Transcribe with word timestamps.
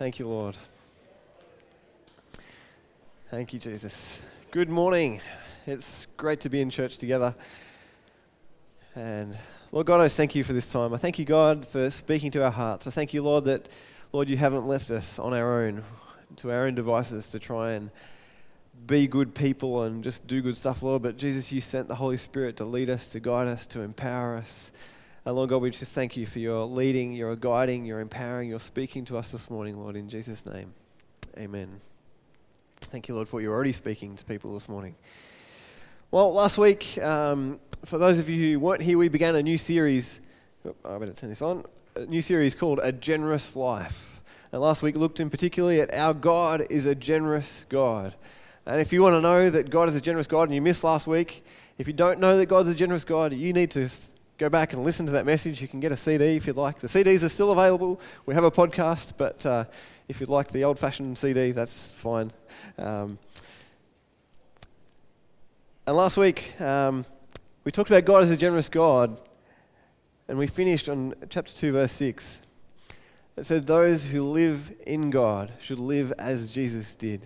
Thank 0.00 0.18
you, 0.18 0.26
Lord. 0.26 0.56
Thank 3.30 3.52
you, 3.52 3.58
Jesus. 3.58 4.22
Good 4.50 4.70
morning. 4.70 5.20
It's 5.66 6.06
great 6.16 6.40
to 6.40 6.48
be 6.48 6.62
in 6.62 6.70
church 6.70 6.96
together. 6.96 7.34
And 8.94 9.36
Lord 9.70 9.86
God, 9.86 10.00
I 10.00 10.08
thank 10.08 10.34
you 10.34 10.42
for 10.42 10.54
this 10.54 10.72
time. 10.72 10.94
I 10.94 10.96
thank 10.96 11.18
you, 11.18 11.26
God, 11.26 11.68
for 11.68 11.90
speaking 11.90 12.30
to 12.30 12.42
our 12.42 12.50
hearts. 12.50 12.86
I 12.86 12.90
thank 12.90 13.12
you, 13.12 13.22
Lord, 13.22 13.44
that, 13.44 13.68
Lord, 14.10 14.30
you 14.30 14.38
haven't 14.38 14.66
left 14.66 14.90
us 14.90 15.18
on 15.18 15.34
our 15.34 15.64
own, 15.64 15.84
to 16.36 16.50
our 16.50 16.66
own 16.66 16.74
devices 16.74 17.30
to 17.32 17.38
try 17.38 17.72
and 17.72 17.90
be 18.86 19.06
good 19.06 19.34
people 19.34 19.82
and 19.82 20.02
just 20.02 20.26
do 20.26 20.40
good 20.40 20.56
stuff, 20.56 20.82
Lord. 20.82 21.02
But 21.02 21.18
Jesus, 21.18 21.52
you 21.52 21.60
sent 21.60 21.88
the 21.88 21.96
Holy 21.96 22.16
Spirit 22.16 22.56
to 22.56 22.64
lead 22.64 22.88
us, 22.88 23.06
to 23.08 23.20
guide 23.20 23.48
us, 23.48 23.66
to 23.66 23.82
empower 23.82 24.38
us. 24.38 24.72
And 25.26 25.36
Lord 25.36 25.50
God, 25.50 25.58
we 25.58 25.70
just 25.70 25.92
thank 25.92 26.16
you 26.16 26.24
for 26.24 26.38
your 26.38 26.64
leading, 26.64 27.12
your 27.12 27.36
guiding, 27.36 27.84
your 27.84 28.00
empowering, 28.00 28.48
your 28.48 28.58
speaking 28.58 29.04
to 29.04 29.18
us 29.18 29.30
this 29.30 29.50
morning, 29.50 29.78
Lord, 29.78 29.94
in 29.94 30.08
Jesus' 30.08 30.46
name. 30.46 30.72
Amen. 31.36 31.68
Thank 32.80 33.06
you, 33.06 33.14
Lord, 33.14 33.28
for 33.28 33.42
you're 33.42 33.52
already 33.52 33.72
speaking 33.72 34.16
to 34.16 34.24
people 34.24 34.54
this 34.54 34.66
morning. 34.66 34.94
Well, 36.10 36.32
last 36.32 36.56
week, 36.56 36.96
um, 37.02 37.60
for 37.84 37.98
those 37.98 38.18
of 38.18 38.30
you 38.30 38.52
who 38.52 38.60
weren't 38.60 38.80
here, 38.80 38.96
we 38.96 39.10
began 39.10 39.36
a 39.36 39.42
new 39.42 39.58
series. 39.58 40.20
Oh, 40.64 40.74
I 40.86 40.96
better 40.96 41.12
turn 41.12 41.28
this 41.28 41.42
on. 41.42 41.66
A 41.96 42.06
new 42.06 42.22
series 42.22 42.54
called 42.54 42.80
A 42.82 42.90
Generous 42.90 43.54
Life. 43.54 44.22
And 44.52 44.62
last 44.62 44.82
week 44.82 44.96
looked 44.96 45.20
in 45.20 45.28
particularly 45.28 45.82
at 45.82 45.92
our 45.92 46.14
God 46.14 46.66
is 46.70 46.86
a 46.86 46.94
generous 46.94 47.66
God. 47.68 48.14
And 48.64 48.80
if 48.80 48.90
you 48.90 49.02
want 49.02 49.16
to 49.16 49.20
know 49.20 49.50
that 49.50 49.68
God 49.68 49.90
is 49.90 49.96
a 49.96 50.00
generous 50.00 50.26
God 50.26 50.44
and 50.44 50.54
you 50.54 50.62
missed 50.62 50.82
last 50.82 51.06
week, 51.06 51.44
if 51.76 51.86
you 51.86 51.92
don't 51.92 52.20
know 52.20 52.38
that 52.38 52.46
God's 52.46 52.70
a 52.70 52.74
generous 52.74 53.04
God, 53.04 53.34
you 53.34 53.52
need 53.52 53.70
to 53.72 53.90
go 54.40 54.48
back 54.48 54.72
and 54.72 54.82
listen 54.82 55.04
to 55.04 55.12
that 55.12 55.26
message. 55.26 55.60
You 55.60 55.68
can 55.68 55.80
get 55.80 55.92
a 55.92 55.98
CD 55.98 56.34
if 56.36 56.46
you'd 56.46 56.56
like. 56.56 56.80
The 56.80 56.88
CDs 56.88 57.22
are 57.22 57.28
still 57.28 57.52
available. 57.52 58.00
We 58.24 58.32
have 58.32 58.42
a 58.42 58.50
podcast, 58.50 59.12
but 59.18 59.44
uh, 59.44 59.66
if 60.08 60.18
you'd 60.18 60.30
like 60.30 60.50
the 60.50 60.64
old 60.64 60.78
fashioned 60.78 61.18
CD, 61.18 61.52
that's 61.52 61.90
fine. 61.90 62.32
Um, 62.78 63.18
and 65.86 65.94
last 65.94 66.16
week, 66.16 66.58
um, 66.58 67.04
we 67.64 67.70
talked 67.70 67.90
about 67.90 68.06
God 68.06 68.22
as 68.22 68.30
a 68.30 68.36
generous 68.36 68.70
God, 68.70 69.20
and 70.26 70.38
we 70.38 70.46
finished 70.46 70.88
on 70.88 71.12
chapter 71.28 71.52
2, 71.52 71.72
verse 71.72 71.92
6. 71.92 72.40
It 73.36 73.44
said, 73.44 73.66
Those 73.66 74.06
who 74.06 74.22
live 74.22 74.72
in 74.86 75.10
God 75.10 75.52
should 75.60 75.78
live 75.78 76.14
as 76.18 76.50
Jesus 76.50 76.96
did. 76.96 77.20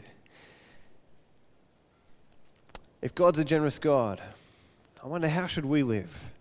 If 3.00 3.14
God's 3.14 3.38
a 3.38 3.44
generous 3.44 3.78
God, 3.78 4.20
I 5.00 5.06
wonder 5.06 5.28
how 5.28 5.46
should 5.46 5.64
we 5.66 5.84
live? 5.84 6.33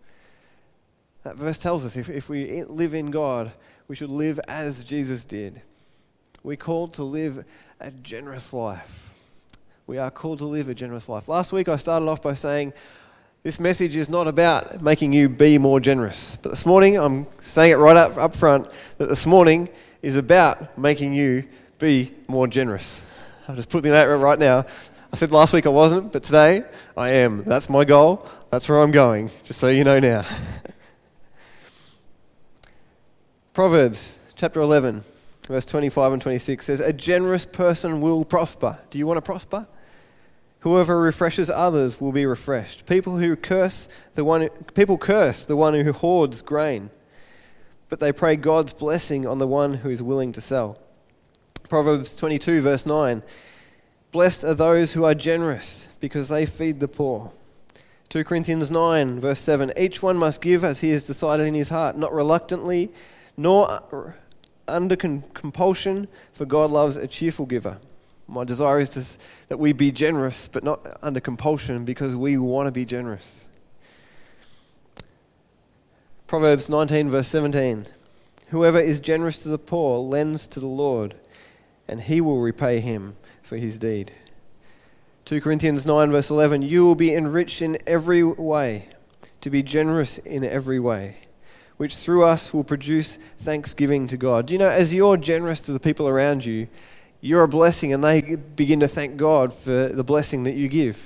That 1.23 1.38
verse 1.38 1.57
tells 1.57 1.85
us 1.85 1.95
if, 1.95 2.09
if 2.09 2.29
we 2.29 2.63
live 2.63 2.93
in 2.93 3.09
God, 3.09 3.52
we 3.88 3.95
should 3.95 4.09
live 4.09 4.39
as 4.47 4.83
Jesus 4.83 5.23
did. 5.25 5.61
We're 6.43 6.57
called 6.57 6.93
to 6.95 7.03
live 7.03 7.45
a 7.79 7.91
generous 7.91 8.52
life. 8.52 9.13
We 9.88 9.97
are 9.97 10.11
called 10.11 10.39
to 10.39 10.45
live 10.45 10.67
a 10.69 10.73
generous 10.73 11.07
life. 11.07 11.27
Last 11.29 11.51
week 11.53 11.69
I 11.69 11.77
started 11.77 12.07
off 12.07 12.21
by 12.21 12.33
saying 12.33 12.73
this 13.44 13.59
message 13.59 13.95
is 13.95 14.09
not 14.09 14.27
about 14.27 14.81
making 14.81 15.13
you 15.13 15.29
be 15.29 15.57
more 15.57 15.79
generous. 15.79 16.38
But 16.41 16.49
this 16.49 16.66
morning 16.66 16.97
I'm 16.97 17.27
saying 17.41 17.71
it 17.71 17.75
right 17.75 17.97
up, 17.97 18.17
up 18.17 18.35
front 18.35 18.67
that 18.97 19.07
this 19.07 19.25
morning 19.25 19.69
is 20.01 20.17
about 20.17 20.77
making 20.77 21.13
you 21.13 21.45
be 21.79 22.13
more 22.27 22.47
generous. 22.47 23.03
I'll 23.47 23.55
just 23.55 23.69
put 23.69 23.83
the 23.83 23.89
note 23.89 24.16
right 24.17 24.39
now. 24.39 24.66
I 25.11 25.16
said 25.16 25.31
last 25.31 25.53
week 25.53 25.66
I 25.66 25.69
wasn't, 25.69 26.11
but 26.11 26.23
today 26.23 26.63
I 26.97 27.11
am. 27.11 27.44
That's 27.44 27.69
my 27.69 27.85
goal. 27.85 28.27
That's 28.49 28.67
where 28.67 28.81
I'm 28.81 28.91
going, 28.91 29.31
just 29.44 29.59
so 29.59 29.69
you 29.69 29.83
know 29.83 29.99
now. 29.99 30.25
Proverbs 33.53 34.17
chapter 34.35 34.61
11, 34.61 35.03
verse 35.47 35.65
25 35.67 36.13
and 36.13 36.21
26 36.23 36.65
says, 36.65 36.79
A 36.79 36.91
generous 36.91 37.45
person 37.45 38.01
will 38.01 38.25
prosper. 38.25 38.79
Do 38.89 38.97
you 38.97 39.05
want 39.05 39.17
to 39.17 39.21
prosper? 39.21 39.67
Whoever 40.61 40.99
refreshes 40.99 41.51
others 41.51 42.01
will 42.01 42.11
be 42.11 42.25
refreshed. 42.25 42.87
People 42.87 43.17
who 43.17 43.35
curse 43.35 43.89
the 44.16 44.25
one 44.25 44.50
people 44.73 44.97
curse 44.97 45.45
the 45.45 45.55
one 45.55 45.75
who 45.75 45.94
hoards 45.94 46.41
grain, 46.41 46.89
but 47.89 48.00
they 48.00 48.11
pray 48.11 48.38
God's 48.38 48.73
blessing 48.73 49.28
on 49.28 49.38
the 49.38 49.45
one 49.45 49.75
who 49.75 49.91
is 49.91 50.01
willing 50.01 50.31
to 50.31 50.41
sell. 50.41 50.79
Proverbs 51.69 52.16
22 52.16 52.59
verse 52.59 52.88
9. 52.88 53.22
Blessed 54.11 54.44
are 54.45 54.55
those 54.55 54.94
who 54.94 55.03
are 55.03 55.13
generous, 55.13 55.88
because 55.99 56.28
they 56.28 56.47
feed 56.47 56.79
the 56.79 56.88
poor. 56.88 57.31
2 58.09 58.23
Corinthians 58.23 58.72
9 58.72 59.19
verse 59.19 59.39
7. 59.41 59.72
Each 59.78 60.01
one 60.01 60.17
must 60.17 60.41
give 60.41 60.63
as 60.63 60.79
he 60.79 60.89
has 60.89 61.03
decided 61.03 61.45
in 61.45 61.53
his 61.53 61.69
heart, 61.69 61.95
not 61.95 62.11
reluctantly 62.11 62.89
nor 63.38 64.16
under 64.67 64.95
compulsion, 64.95 66.07
for 66.33 66.45
God 66.45 66.71
loves 66.71 66.97
a 66.97 67.07
cheerful 67.07 67.45
giver. 67.45 67.79
My 68.27 68.44
desire 68.44 68.79
is 68.79 68.89
to, 68.89 69.05
that 69.49 69.57
we 69.57 69.73
be 69.73 69.91
generous, 69.91 70.47
but 70.47 70.63
not 70.63 70.97
under 71.01 71.19
compulsion 71.19 71.85
because 71.85 72.16
we 72.16 72.38
want 72.38 72.67
to 72.67 72.72
be 72.72 72.85
generous. 72.85 73.45
Proverbs 76.27 76.69
19, 76.69 77.09
verse 77.09 77.27
17 77.27 77.88
Whoever 78.49 78.79
is 78.79 78.99
generous 78.99 79.38
to 79.39 79.49
the 79.49 79.57
poor 79.57 79.99
lends 79.99 80.47
to 80.47 80.59
the 80.59 80.67
Lord, 80.67 81.16
and 81.88 82.01
he 82.01 82.22
will 82.22 82.39
repay 82.39 82.79
him 82.79 83.17
for 83.41 83.57
his 83.57 83.79
deed. 83.79 84.11
2 85.25 85.41
Corinthians 85.41 85.85
9, 85.85 86.11
verse 86.11 86.29
11 86.29 86.61
You 86.61 86.85
will 86.85 86.95
be 86.95 87.13
enriched 87.13 87.61
in 87.61 87.77
every 87.85 88.23
way, 88.23 88.89
to 89.41 89.49
be 89.49 89.63
generous 89.63 90.17
in 90.19 90.43
every 90.43 90.79
way 90.79 91.17
which 91.78 91.95
through 91.95 92.25
us 92.25 92.53
will 92.53 92.63
produce 92.63 93.17
thanksgiving 93.39 94.07
to 94.07 94.17
God. 94.17 94.51
You 94.51 94.57
know, 94.57 94.69
as 94.69 94.94
you're 94.94 95.17
generous 95.17 95.59
to 95.61 95.73
the 95.73 95.79
people 95.79 96.07
around 96.07 96.45
you, 96.45 96.67
you're 97.22 97.44
a 97.44 97.47
blessing 97.47 97.94
and 97.94 98.03
they 98.03 98.35
begin 98.35 98.79
to 98.81 98.88
thank 98.88 99.17
God 99.17 99.53
for 99.53 99.89
the 99.89 100.03
blessing 100.03 100.44
that 100.44 100.56
you 100.56 100.67
give. 100.67 101.01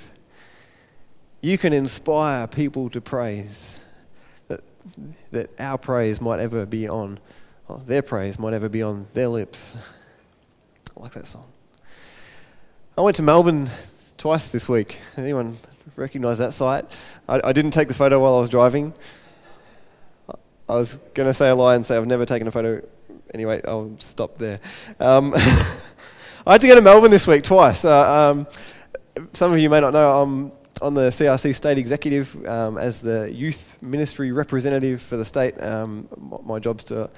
You 1.40 1.56
can 1.56 1.72
inspire 1.72 2.46
people 2.48 2.90
to 2.90 3.00
praise, 3.00 3.78
that, 4.48 4.60
that 5.30 5.50
our 5.60 5.78
praise 5.78 6.20
might 6.20 6.40
ever 6.40 6.66
be 6.66 6.88
on, 6.88 7.20
oh, 7.68 7.80
their 7.86 8.02
praise 8.02 8.38
might 8.38 8.52
ever 8.52 8.68
be 8.68 8.82
on 8.82 9.06
their 9.14 9.28
lips. 9.28 9.76
I 10.96 11.00
like 11.00 11.14
that 11.14 11.26
song. 11.26 11.46
I 12.96 13.00
went 13.00 13.16
to 13.18 13.22
Melbourne 13.22 13.70
twice 14.16 14.50
this 14.50 14.68
week. 14.68 14.98
Anyone 15.16 15.56
recognise 15.94 16.38
that 16.38 16.52
site? 16.52 16.84
I, 17.28 17.40
I 17.44 17.52
didn't 17.52 17.70
take 17.70 17.86
the 17.86 17.94
photo 17.94 18.18
while 18.18 18.34
I 18.34 18.40
was 18.40 18.48
driving. 18.48 18.92
I 20.68 20.74
was 20.74 20.94
going 21.14 21.28
to 21.28 21.34
say 21.34 21.48
a 21.48 21.54
lie 21.54 21.74
and 21.74 21.86
say 21.86 21.96
I've 21.96 22.06
never 22.06 22.26
taken 22.26 22.46
a 22.46 22.50
photo. 22.50 22.86
Anyway, 23.32 23.62
I'll 23.66 23.96
stop 24.00 24.36
there. 24.36 24.60
Um, 25.00 25.32
I 26.46 26.52
had 26.52 26.60
to 26.60 26.66
go 26.66 26.74
to 26.74 26.82
Melbourne 26.82 27.10
this 27.10 27.26
week 27.26 27.42
twice. 27.42 27.84
Uh, 27.84 28.10
um, 28.10 28.46
some 29.32 29.52
of 29.52 29.58
you 29.58 29.70
may 29.70 29.80
not 29.80 29.94
know 29.94 30.22
I'm 30.22 30.52
on 30.82 30.94
the 30.94 31.08
CRC 31.08 31.54
state 31.54 31.78
executive 31.78 32.46
um, 32.46 32.76
as 32.76 33.00
the 33.00 33.32
youth 33.32 33.76
ministry 33.80 34.30
representative 34.30 35.00
for 35.00 35.16
the 35.16 35.24
state. 35.24 35.60
Um, 35.60 36.06
my 36.44 36.58
job's 36.58 36.84
to 36.84 37.10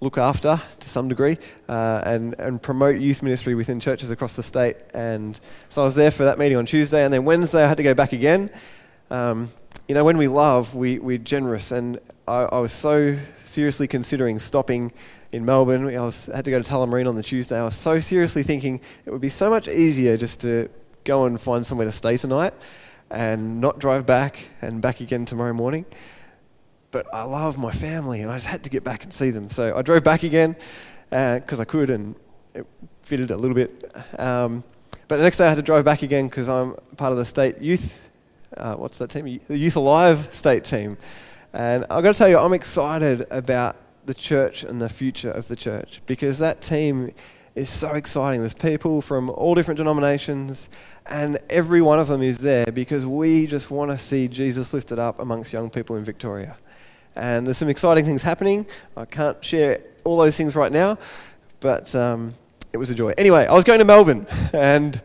look 0.00 0.16
after, 0.16 0.60
to 0.80 0.88
some 0.88 1.08
degree, 1.08 1.38
uh, 1.68 2.02
and, 2.04 2.34
and 2.38 2.62
promote 2.62 3.00
youth 3.00 3.22
ministry 3.22 3.56
within 3.56 3.80
churches 3.80 4.10
across 4.10 4.36
the 4.36 4.42
state. 4.42 4.76
And 4.92 5.38
so 5.68 5.82
I 5.82 5.84
was 5.84 5.94
there 5.96 6.10
for 6.10 6.24
that 6.24 6.38
meeting 6.38 6.58
on 6.58 6.66
Tuesday, 6.66 7.04
and 7.04 7.12
then 7.12 7.24
Wednesday 7.24 7.64
I 7.64 7.68
had 7.68 7.76
to 7.78 7.82
go 7.82 7.94
back 7.94 8.12
again. 8.12 8.50
Um, 9.10 9.50
you 9.88 9.94
know, 9.94 10.04
when 10.04 10.16
we 10.16 10.28
love, 10.28 10.74
we, 10.74 10.98
we're 10.98 11.18
generous. 11.18 11.70
And 11.70 12.00
I, 12.26 12.42
I, 12.42 12.58
was 12.58 12.72
so 12.72 13.18
seriously 13.44 13.86
considering 13.86 14.38
stopping 14.38 14.92
in 15.30 15.44
Melbourne. 15.44 15.94
I 15.94 16.02
was, 16.02 16.26
had 16.26 16.44
to 16.46 16.50
go 16.50 16.60
to 16.60 16.68
Tullamarine 16.68 17.06
on 17.06 17.14
the 17.14 17.22
Tuesday. 17.22 17.58
I 17.58 17.64
was 17.64 17.76
so 17.76 18.00
seriously 18.00 18.42
thinking 18.42 18.80
it 19.04 19.10
would 19.10 19.20
be 19.20 19.28
so 19.28 19.50
much 19.50 19.68
easier 19.68 20.16
just 20.16 20.40
to 20.40 20.70
go 21.04 21.26
and 21.26 21.38
find 21.38 21.66
somewhere 21.66 21.86
to 21.86 21.92
stay 21.92 22.16
tonight 22.16 22.54
and 23.10 23.60
not 23.60 23.78
drive 23.78 24.06
back 24.06 24.46
and 24.62 24.80
back 24.80 25.00
again 25.00 25.26
tomorrow 25.26 25.52
morning. 25.52 25.84
But 26.90 27.06
I 27.12 27.24
love 27.24 27.58
my 27.58 27.72
family 27.72 28.22
and 28.22 28.30
I 28.30 28.36
just 28.36 28.46
had 28.46 28.64
to 28.64 28.70
get 28.70 28.84
back 28.84 29.04
and 29.04 29.12
see 29.12 29.30
them. 29.30 29.50
So 29.50 29.76
I 29.76 29.82
drove 29.82 30.02
back 30.02 30.22
again 30.22 30.56
because 31.10 31.58
uh, 31.58 31.62
I 31.62 31.64
could 31.66 31.90
and 31.90 32.14
it 32.54 32.66
fitted 33.02 33.30
a 33.30 33.36
little 33.36 33.54
bit. 33.54 33.92
Um, 34.18 34.64
but 35.08 35.16
the 35.16 35.22
next 35.22 35.36
day 35.36 35.44
I 35.44 35.48
had 35.50 35.56
to 35.56 35.62
drive 35.62 35.84
back 35.84 36.02
again 36.02 36.28
because 36.28 36.48
I'm 36.48 36.74
part 36.96 37.12
of 37.12 37.18
the 37.18 37.26
state 37.26 37.58
youth 37.60 38.00
uh, 38.56 38.74
what's 38.74 38.98
that 38.98 39.10
team? 39.10 39.40
The 39.46 39.58
Youth 39.58 39.76
Alive 39.76 40.28
state 40.30 40.64
team. 40.64 40.96
And 41.52 41.84
I've 41.88 42.02
got 42.02 42.12
to 42.12 42.18
tell 42.18 42.28
you, 42.28 42.38
I'm 42.38 42.52
excited 42.52 43.26
about 43.30 43.76
the 44.06 44.14
church 44.14 44.64
and 44.64 44.80
the 44.80 44.88
future 44.88 45.30
of 45.30 45.48
the 45.48 45.56
church 45.56 46.02
because 46.06 46.38
that 46.38 46.60
team 46.60 47.12
is 47.54 47.70
so 47.70 47.92
exciting. 47.92 48.40
There's 48.40 48.54
people 48.54 49.00
from 49.00 49.30
all 49.30 49.54
different 49.54 49.78
denominations, 49.78 50.68
and 51.06 51.38
every 51.48 51.80
one 51.80 51.98
of 51.98 52.08
them 52.08 52.22
is 52.22 52.38
there 52.38 52.66
because 52.66 53.06
we 53.06 53.46
just 53.46 53.70
want 53.70 53.90
to 53.90 53.98
see 53.98 54.26
Jesus 54.26 54.72
lifted 54.72 54.98
up 54.98 55.20
amongst 55.20 55.52
young 55.52 55.70
people 55.70 55.96
in 55.96 56.04
Victoria. 56.04 56.56
And 57.14 57.46
there's 57.46 57.58
some 57.58 57.68
exciting 57.68 58.04
things 58.04 58.22
happening. 58.22 58.66
I 58.96 59.04
can't 59.04 59.42
share 59.44 59.80
all 60.02 60.16
those 60.16 60.36
things 60.36 60.56
right 60.56 60.72
now, 60.72 60.98
but 61.60 61.94
um, 61.94 62.34
it 62.72 62.78
was 62.78 62.90
a 62.90 62.94
joy. 62.94 63.14
Anyway, 63.16 63.46
I 63.46 63.54
was 63.54 63.62
going 63.62 63.78
to 63.78 63.84
Melbourne, 63.84 64.26
and 64.52 65.00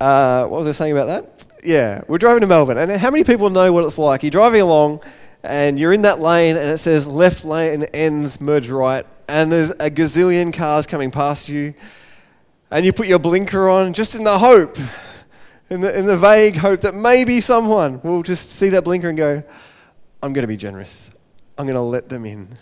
uh, 0.00 0.44
what 0.44 0.58
was 0.58 0.68
I 0.68 0.72
saying 0.72 0.92
about 0.92 1.06
that? 1.06 1.33
Yeah, 1.64 2.02
we're 2.08 2.18
driving 2.18 2.42
to 2.42 2.46
Melbourne, 2.46 2.78
and 2.78 2.92
how 2.92 3.10
many 3.10 3.24
people 3.24 3.50
know 3.50 3.72
what 3.72 3.84
it's 3.84 3.98
like? 3.98 4.22
You're 4.22 4.30
driving 4.30 4.60
along, 4.60 5.00
and 5.42 5.78
you're 5.78 5.92
in 5.92 6.02
that 6.02 6.20
lane, 6.20 6.56
and 6.56 6.70
it 6.70 6.78
says 6.78 7.06
left 7.06 7.44
lane 7.44 7.84
ends 7.94 8.40
merge 8.40 8.68
right, 8.68 9.06
and 9.28 9.50
there's 9.50 9.70
a 9.72 9.90
gazillion 9.90 10.52
cars 10.52 10.86
coming 10.86 11.10
past 11.10 11.48
you, 11.48 11.74
and 12.70 12.84
you 12.84 12.92
put 12.92 13.06
your 13.06 13.18
blinker 13.18 13.68
on 13.68 13.92
just 13.92 14.14
in 14.14 14.24
the 14.24 14.38
hope, 14.38 14.76
in 15.70 15.80
the, 15.80 15.98
in 15.98 16.06
the 16.06 16.18
vague 16.18 16.56
hope 16.56 16.80
that 16.82 16.94
maybe 16.94 17.40
someone 17.40 18.00
will 18.02 18.22
just 18.22 18.50
see 18.50 18.68
that 18.70 18.84
blinker 18.84 19.08
and 19.08 19.16
go, 19.16 19.42
I'm 20.22 20.32
going 20.32 20.42
to 20.42 20.48
be 20.48 20.56
generous. 20.56 21.10
I'm 21.56 21.66
going 21.66 21.74
to 21.74 21.80
let 21.80 22.08
them 22.08 22.24
in. 22.24 22.58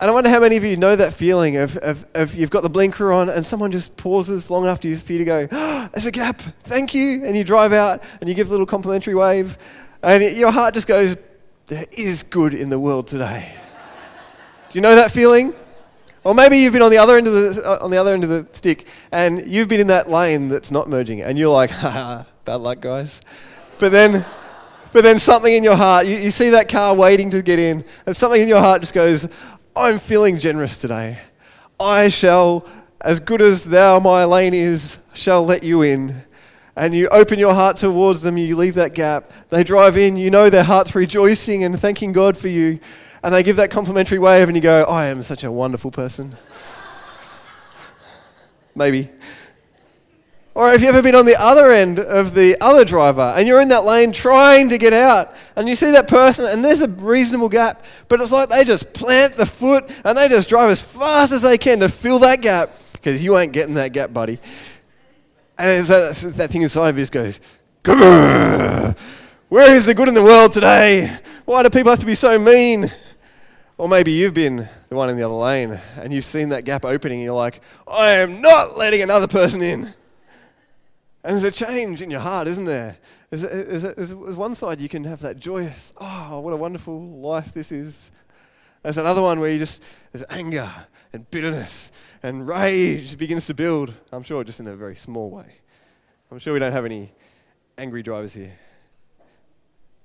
And 0.00 0.10
I 0.10 0.14
wonder 0.14 0.30
how 0.30 0.40
many 0.40 0.56
of 0.56 0.64
you 0.64 0.78
know 0.78 0.96
that 0.96 1.12
feeling 1.12 1.58
of, 1.58 1.76
of, 1.76 2.06
of, 2.14 2.34
you've 2.34 2.48
got 2.48 2.62
the 2.62 2.70
blinker 2.70 3.12
on 3.12 3.28
and 3.28 3.44
someone 3.44 3.70
just 3.70 3.98
pauses 3.98 4.50
long 4.50 4.62
enough 4.62 4.80
for 4.80 4.86
you 4.86 4.96
to 4.96 5.24
go, 5.26 5.46
oh, 5.52 5.90
there's 5.92 6.06
a 6.06 6.10
gap, 6.10 6.40
thank 6.62 6.94
you. 6.94 7.22
And 7.22 7.36
you 7.36 7.44
drive 7.44 7.74
out 7.74 8.02
and 8.18 8.28
you 8.28 8.34
give 8.34 8.48
a 8.48 8.50
little 8.50 8.64
complimentary 8.64 9.14
wave. 9.14 9.58
And 10.02 10.22
it, 10.22 10.38
your 10.38 10.52
heart 10.52 10.72
just 10.72 10.86
goes, 10.86 11.18
there 11.66 11.84
is 11.92 12.22
good 12.22 12.54
in 12.54 12.70
the 12.70 12.78
world 12.78 13.08
today. 13.08 13.52
Do 14.70 14.78
you 14.78 14.80
know 14.80 14.94
that 14.94 15.12
feeling? 15.12 15.52
Or 16.24 16.34
maybe 16.34 16.56
you've 16.56 16.72
been 16.72 16.82
on 16.82 16.90
the 16.90 16.98
other 16.98 17.18
end 17.18 17.26
of 17.26 17.34
the, 17.34 17.62
uh, 17.62 17.84
on 17.84 17.90
the 17.90 17.98
other 17.98 18.14
end 18.14 18.24
of 18.24 18.30
the 18.30 18.46
stick 18.52 18.86
and 19.12 19.46
you've 19.46 19.68
been 19.68 19.80
in 19.80 19.88
that 19.88 20.08
lane 20.08 20.48
that's 20.48 20.70
not 20.70 20.88
merging 20.88 21.20
and 21.20 21.36
you're 21.38 21.52
like, 21.52 21.70
ha, 21.72 22.26
bad 22.46 22.56
luck, 22.56 22.80
guys. 22.80 23.20
But 23.78 23.92
then, 23.92 24.24
but 24.92 25.04
then 25.04 25.18
something 25.18 25.52
in 25.52 25.62
your 25.62 25.76
heart, 25.76 26.06
you, 26.06 26.16
you 26.16 26.30
see 26.30 26.50
that 26.50 26.68
car 26.68 26.94
waiting 26.94 27.30
to 27.30 27.42
get 27.42 27.58
in, 27.58 27.84
and 28.06 28.16
something 28.16 28.40
in 28.40 28.48
your 28.48 28.58
heart 28.58 28.80
just 28.80 28.92
goes, 28.92 29.28
I'm 29.76 29.98
feeling 29.98 30.38
generous 30.38 30.78
today. 30.78 31.18
I 31.78 32.08
shall, 32.08 32.66
as 33.00 33.20
good 33.20 33.40
as 33.40 33.64
thou, 33.64 34.00
my 34.00 34.24
lane 34.24 34.52
is, 34.52 34.98
shall 35.12 35.44
let 35.44 35.62
you 35.62 35.82
in. 35.82 36.22
And 36.76 36.94
you 36.94 37.08
open 37.08 37.38
your 37.38 37.54
heart 37.54 37.76
towards 37.76 38.22
them, 38.22 38.36
you 38.36 38.56
leave 38.56 38.74
that 38.74 38.94
gap. 38.94 39.30
They 39.50 39.62
drive 39.64 39.96
in, 39.96 40.16
you 40.16 40.30
know 40.30 40.50
their 40.50 40.64
heart's 40.64 40.94
rejoicing 40.94 41.62
and 41.62 41.78
thanking 41.78 42.12
God 42.12 42.36
for 42.36 42.48
you. 42.48 42.80
And 43.22 43.34
they 43.34 43.42
give 43.42 43.56
that 43.56 43.70
complimentary 43.70 44.18
wave, 44.18 44.48
and 44.48 44.56
you 44.56 44.62
go, 44.62 44.84
I 44.84 45.06
am 45.06 45.22
such 45.22 45.44
a 45.44 45.52
wonderful 45.52 45.90
person. 45.90 46.36
Maybe. 48.74 49.10
Or 50.54 50.70
have 50.70 50.82
you 50.82 50.88
ever 50.88 51.02
been 51.02 51.14
on 51.14 51.26
the 51.26 51.36
other 51.38 51.70
end 51.70 51.98
of 52.00 52.34
the 52.34 52.56
other 52.60 52.84
driver 52.84 53.34
and 53.36 53.46
you're 53.46 53.60
in 53.60 53.68
that 53.68 53.84
lane 53.84 54.10
trying 54.10 54.68
to 54.70 54.78
get 54.78 54.92
out 54.92 55.32
and 55.60 55.68
you 55.68 55.74
see 55.74 55.90
that 55.90 56.08
person 56.08 56.46
and 56.46 56.64
there's 56.64 56.80
a 56.80 56.88
reasonable 56.88 57.50
gap, 57.50 57.84
but 58.08 58.18
it's 58.18 58.32
like 58.32 58.48
they 58.48 58.64
just 58.64 58.94
plant 58.94 59.36
the 59.36 59.44
foot 59.44 59.90
and 60.06 60.16
they 60.16 60.26
just 60.26 60.48
drive 60.48 60.70
as 60.70 60.80
fast 60.80 61.32
as 61.32 61.42
they 61.42 61.58
can 61.58 61.80
to 61.80 61.90
fill 61.90 62.18
that 62.20 62.40
gap 62.40 62.70
because 62.94 63.22
you 63.22 63.36
ain't 63.36 63.52
getting 63.52 63.74
that 63.74 63.92
gap, 63.92 64.10
buddy. 64.10 64.38
And 65.58 65.84
that, 65.84 66.16
that 66.36 66.50
thing 66.50 66.62
inside 66.62 66.88
of 66.88 66.96
you 66.96 67.02
just 67.02 67.12
goes, 67.12 67.40
Where 67.84 69.74
is 69.74 69.84
the 69.84 69.92
good 69.92 70.08
in 70.08 70.14
the 70.14 70.22
world 70.22 70.54
today? 70.54 71.18
Why 71.44 71.62
do 71.62 71.68
people 71.68 71.90
have 71.90 72.00
to 72.00 72.06
be 72.06 72.14
so 72.14 72.38
mean? 72.38 72.90
Or 73.76 73.86
maybe 73.86 74.12
you've 74.12 74.32
been 74.32 74.66
the 74.88 74.96
one 74.96 75.10
in 75.10 75.16
the 75.18 75.24
other 75.24 75.34
lane 75.34 75.78
and 75.96 76.10
you've 76.10 76.24
seen 76.24 76.48
that 76.48 76.64
gap 76.64 76.86
opening 76.86 77.18
and 77.18 77.24
you're 77.26 77.34
like, 77.34 77.60
I 77.86 78.12
am 78.12 78.40
not 78.40 78.78
letting 78.78 79.02
another 79.02 79.28
person 79.28 79.60
in. 79.60 79.92
And 81.22 81.38
there's 81.38 81.44
a 81.44 81.50
change 81.50 82.00
in 82.00 82.10
your 82.10 82.20
heart, 82.20 82.46
isn't 82.46 82.64
there? 82.64 82.96
There's, 83.30 83.42
there's, 83.42 83.82
there's, 83.82 84.12
one 84.12 84.56
side 84.56 84.80
you 84.80 84.88
can 84.88 85.04
have 85.04 85.20
that 85.20 85.38
joyous, 85.38 85.92
oh, 85.98 86.40
what 86.40 86.52
a 86.52 86.56
wonderful 86.56 87.00
life 87.00 87.54
this 87.54 87.70
is. 87.70 88.10
There's 88.82 88.96
another 88.96 89.22
one 89.22 89.38
where 89.38 89.50
you 89.50 89.58
just, 89.58 89.82
there's 90.10 90.24
anger 90.30 90.68
and 91.12 91.30
bitterness 91.30 91.92
and 92.24 92.48
rage 92.48 93.16
begins 93.16 93.46
to 93.46 93.54
build. 93.54 93.94
I'm 94.12 94.24
sure 94.24 94.42
just 94.42 94.58
in 94.58 94.66
a 94.66 94.74
very 94.74 94.96
small 94.96 95.30
way. 95.30 95.58
I'm 96.30 96.40
sure 96.40 96.52
we 96.52 96.58
don't 96.58 96.72
have 96.72 96.84
any 96.84 97.12
angry 97.78 98.02
drivers 98.02 98.34
here. 98.34 98.52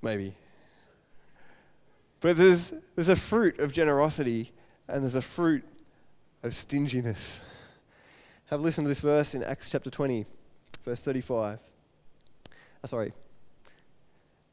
Maybe. 0.04 0.36
But 2.20 2.38
there's, 2.38 2.74
there's 2.96 3.10
a 3.10 3.16
fruit 3.16 3.60
of 3.60 3.72
generosity 3.72 4.52
and 4.88 5.02
there's 5.02 5.16
a 5.16 5.22
fruit 5.22 5.64
of 6.44 6.54
stinginess. 6.54 7.42
Have 8.48 8.62
listened 8.62 8.86
to 8.86 8.90
this 8.90 9.00
verse 9.00 9.34
in 9.34 9.44
Acts 9.44 9.70
chapter 9.70 9.90
20 9.90 10.28
verse 10.84 11.02
35. 11.02 11.60
Oh, 12.86 12.88
sorry. 12.88 13.14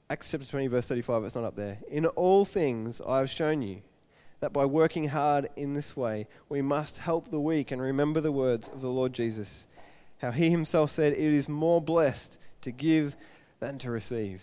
Acts 0.09 0.31
chapter 0.31 0.47
20, 0.47 0.69
verse 0.69 0.89
35, 0.89 1.25
it's 1.25 1.35
not 1.35 1.45
up 1.45 1.55
there. 1.55 1.81
In 1.87 2.07
all 2.07 2.47
things 2.47 2.99
I 3.07 3.19
have 3.19 3.29
shown 3.29 3.61
you 3.61 3.83
that 4.41 4.55
by 4.55 4.65
working 4.65 5.09
hard 5.09 5.51
in 5.55 5.75
this 5.75 5.99
way, 5.99 6.27
we 6.49 6.63
must 6.63 6.97
help 6.97 7.29
the 7.29 7.39
weak 7.39 7.71
and 7.71 7.83
remember 7.83 8.23
the 8.23 8.33
words 8.33 8.69
of 8.69 8.81
the 8.81 8.89
Lord 8.89 9.13
Jesus, 9.13 9.67
how 10.23 10.31
he 10.31 10.49
himself 10.49 10.91
said, 10.91 11.13
It 11.13 11.19
is 11.19 11.47
more 11.47 11.83
blessed 11.83 12.39
to 12.63 12.71
give 12.71 13.17
than 13.61 13.77
to 13.81 13.91
receive. 13.91 14.41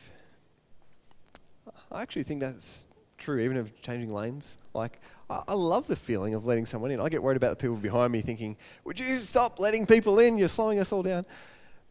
I 1.92 2.04
actually 2.04 2.24
think 2.24 2.42
that's 2.42 2.86
true, 3.18 3.40
even 3.40 3.58
of 3.58 3.82
changing 3.82 4.14
lanes. 4.14 4.60
Like, 4.76 5.00
I 5.32 5.56
love 5.56 5.88
the 5.88 5.96
feeling 5.96 6.36
of 6.36 6.46
letting 6.46 6.68
someone 6.68 6.92
in. 6.92 7.00
I 7.00 7.10
get 7.10 7.24
worried 7.24 7.38
about 7.38 7.58
the 7.58 7.62
people 7.64 7.78
behind 7.78 8.14
me 8.14 8.22
thinking, 8.22 8.56
Would 8.84 9.00
you 9.00 9.16
stop 9.16 9.60
letting 9.60 9.88
people 9.88 10.20
in? 10.20 10.38
You're 10.38 10.48
slowing 10.48 10.78
us 10.78 10.92
all 10.92 11.02
down. 11.02 11.26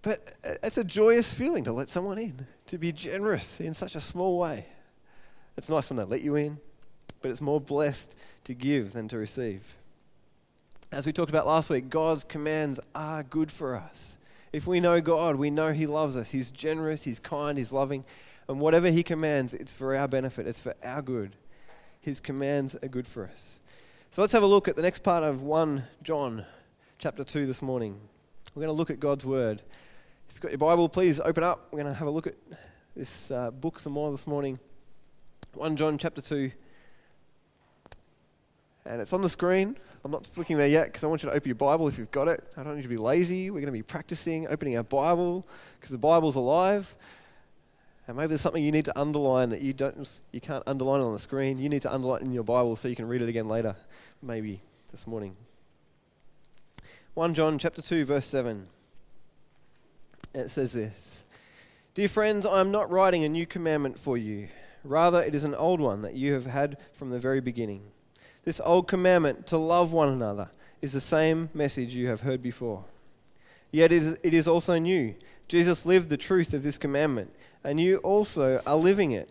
But 0.03 0.35
it's 0.63 0.79
a 0.79 0.85
joyous 0.85 1.33
feeling 1.33 1.65
to 1.65 1.73
let 1.73 1.89
someone 1.89 2.19
in, 2.19 2.47
to 2.67 2.79
be 2.79 2.93
generous 2.93 3.61
in 3.61 3.75
such 3.75 3.97
a 3.97 4.01
small 4.01 4.39
way. 4.39 4.67
It's 5.57 5.69
nice 5.69 5.91
when 5.91 5.97
they 5.97 6.05
let 6.05 6.23
you 6.23 6.37
in, 6.37 6.59
but 7.21 7.31
it's 7.31 7.41
more 7.41 7.61
blessed 7.61 8.15
to 8.45 8.55
give 8.55 8.93
than 8.93 9.09
to 9.09 9.19
receive. 9.19 9.75
As 10.93 11.05
we 11.05 11.13
talked 11.13 11.31
about 11.31 11.47
last 11.47 11.69
week, 11.69 11.91
God's 11.91 12.25
commands 12.25 12.79
are 12.95 13.23
good 13.23 13.51
for 13.51 13.75
us. 13.75 14.19
If 14.53 14.67
we 14.67 14.81
know 14.81 15.01
God, 15.01 15.37
we 15.37 15.51
know 15.51 15.73
He 15.73 15.87
loves 15.87 16.17
us. 16.17 16.31
He's 16.31 16.51
generous, 16.51 17.03
He's 17.03 17.19
kind, 17.19 17.59
He's 17.59 17.73
loving. 17.73 18.05
And 18.49 18.61
whatever 18.61 18.91
He 18.91 19.03
commands, 19.03 19.53
it's 19.53 19.73
for 19.73 19.95
our 19.97 20.09
benefit, 20.09 20.47
it's 20.47 20.61
for 20.61 20.75
our 20.83 21.03
good. 21.03 21.37
His 22.01 22.21
commands 22.21 22.77
are 22.83 22.89
good 22.89 23.07
for 23.07 23.25
us. 23.25 23.61
So 24.11 24.23
let's 24.23 24.33
have 24.33 24.45
a 24.45 24.47
look 24.47 24.69
at 24.69 24.77
the 24.77 24.83
next 24.83 25.03
part 25.03 25.25
of 25.25 25.43
1 25.43 25.85
John 26.03 26.47
chapter 26.99 27.25
2 27.25 27.47
this 27.47 27.61
morning. 27.61 28.01
We're 28.55 28.63
going 28.63 28.75
to 28.75 28.79
look 28.79 28.91
at 28.91 29.01
God's 29.01 29.27
Word 29.27 29.61
you've 30.39 30.43
got 30.43 30.53
your 30.53 30.59
Bible, 30.59 30.89
please 30.89 31.19
open 31.19 31.43
up. 31.43 31.67
We're 31.73 31.83
going 31.83 31.93
to 31.93 31.99
have 31.99 32.07
a 32.07 32.13
look 32.13 32.29
at 32.29 32.37
this 32.95 33.29
uh, 33.33 33.51
book 33.51 33.81
some 33.81 33.93
more 33.93 34.13
this 34.13 34.25
morning. 34.25 34.61
1 35.55 35.77
John 35.77 35.99
chapter 35.99 36.23
2. 36.23 36.53
And 38.87 39.01
it's 39.01 39.13
on 39.13 39.21
the 39.21 39.29
screen. 39.29 39.77
I'm 40.05 40.13
not 40.13 40.29
flicking 40.29 40.57
there 40.57 40.69
yet 40.69 40.85
because 40.85 41.03
I 41.03 41.09
want 41.09 41.25
you 41.25 41.29
to 41.29 41.35
open 41.35 41.49
your 41.49 41.57
Bible 41.57 41.89
if 41.89 41.99
you've 41.99 42.13
got 42.13 42.29
it. 42.29 42.45
I 42.57 42.63
don't 42.63 42.77
need 42.77 42.85
you 42.85 42.89
to 42.89 42.89
be 42.89 42.97
lazy. 42.97 43.51
We're 43.51 43.55
going 43.55 43.67
to 43.67 43.73
be 43.73 43.83
practicing 43.83 44.47
opening 44.47 44.77
our 44.77 44.85
Bible 44.85 45.45
because 45.75 45.91
the 45.91 45.99
Bible's 45.99 46.37
alive. 46.37 46.95
And 48.07 48.17
maybe 48.17 48.29
there's 48.29 48.41
something 48.41 48.63
you 48.63 48.71
need 48.71 48.85
to 48.85 48.97
underline 48.97 49.49
that 49.49 49.61
you 49.61 49.73
don't 49.73 50.09
you 50.31 50.41
can't 50.41 50.63
underline 50.69 51.01
on 51.01 51.13
the 51.13 51.19
screen. 51.19 51.59
You 51.59 51.69
need 51.69 51.83
to 51.83 51.93
underline 51.93 52.23
in 52.23 52.33
your 52.33 52.45
Bible 52.45 52.77
so 52.77 52.87
you 52.87 52.95
can 52.95 53.09
read 53.09 53.23
it 53.23 53.29
again 53.29 53.49
later, 53.49 53.75
maybe 54.23 54.61
this 54.93 55.05
morning. 55.05 55.35
1 57.15 57.35
John 57.35 57.59
chapter 57.59 57.83
2 57.83 58.05
verse 58.05 58.27
7 58.27 58.69
it 60.39 60.51
says 60.51 60.73
this 60.73 61.25
Dear 61.95 62.09
friends, 62.09 62.47
I 62.47 62.61
am 62.61 62.71
not 62.71 62.91
writing 62.91 63.25
a 63.25 63.29
new 63.29 63.47
commandment 63.47 63.99
for 63.99 64.17
you. 64.17 64.49
Rather, 64.85 65.23
it 65.23 65.35
is 65.35 65.45
an 65.45 65.55
old 65.55 65.81
one 65.81 66.03
that 66.03 66.15
you 66.15 66.33
have 66.33 66.47
had 66.47 66.77
from 66.93 67.11
the 67.11 67.19
very 67.19 67.41
beginning. 67.41 67.91
This 68.45 68.61
old 68.65 68.89
commandment 68.89 69.47
to 69.49 69.59
love 69.59 69.93
one 69.93 70.09
another 70.09 70.51
is 70.81 70.93
the 70.93 71.01
same 71.01 71.51
message 71.53 71.95
you 71.95 72.09
have 72.09 72.21
heard 72.21 72.43
before. 72.43 72.85
Yet 73.71 73.93
it 73.93 74.03
is, 74.03 74.17
it 74.23 74.33
is 74.33 74.49
also 74.49 74.79
new. 74.79 75.15
Jesus 75.49 75.85
lived 75.85 76.09
the 76.09 76.17
truth 76.17 76.55
of 76.55 76.63
this 76.63 76.79
commandment, 76.79 77.33
and 77.65 77.81
you 77.81 77.99
also 77.99 78.63
are 78.67 78.77
living 78.77 79.13
it. 79.13 79.31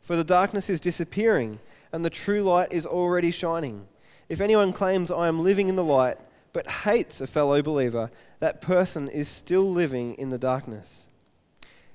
For 0.00 0.14
the 0.14 0.24
darkness 0.24 0.68
is 0.68 0.80
disappearing, 0.80 1.58
and 1.92 2.04
the 2.04 2.10
true 2.10 2.42
light 2.42 2.72
is 2.72 2.86
already 2.86 3.30
shining. 3.30 3.88
If 4.28 4.40
anyone 4.40 4.72
claims 4.72 5.10
I 5.10 5.28
am 5.28 5.40
living 5.40 5.68
in 5.68 5.76
the 5.76 5.84
light, 5.84 6.18
but 6.52 6.68
hates 6.68 7.20
a 7.20 7.26
fellow 7.26 7.62
believer, 7.62 8.10
that 8.38 8.60
person 8.60 9.08
is 9.08 9.28
still 9.28 9.70
living 9.70 10.14
in 10.14 10.30
the 10.30 10.38
darkness. 10.38 11.06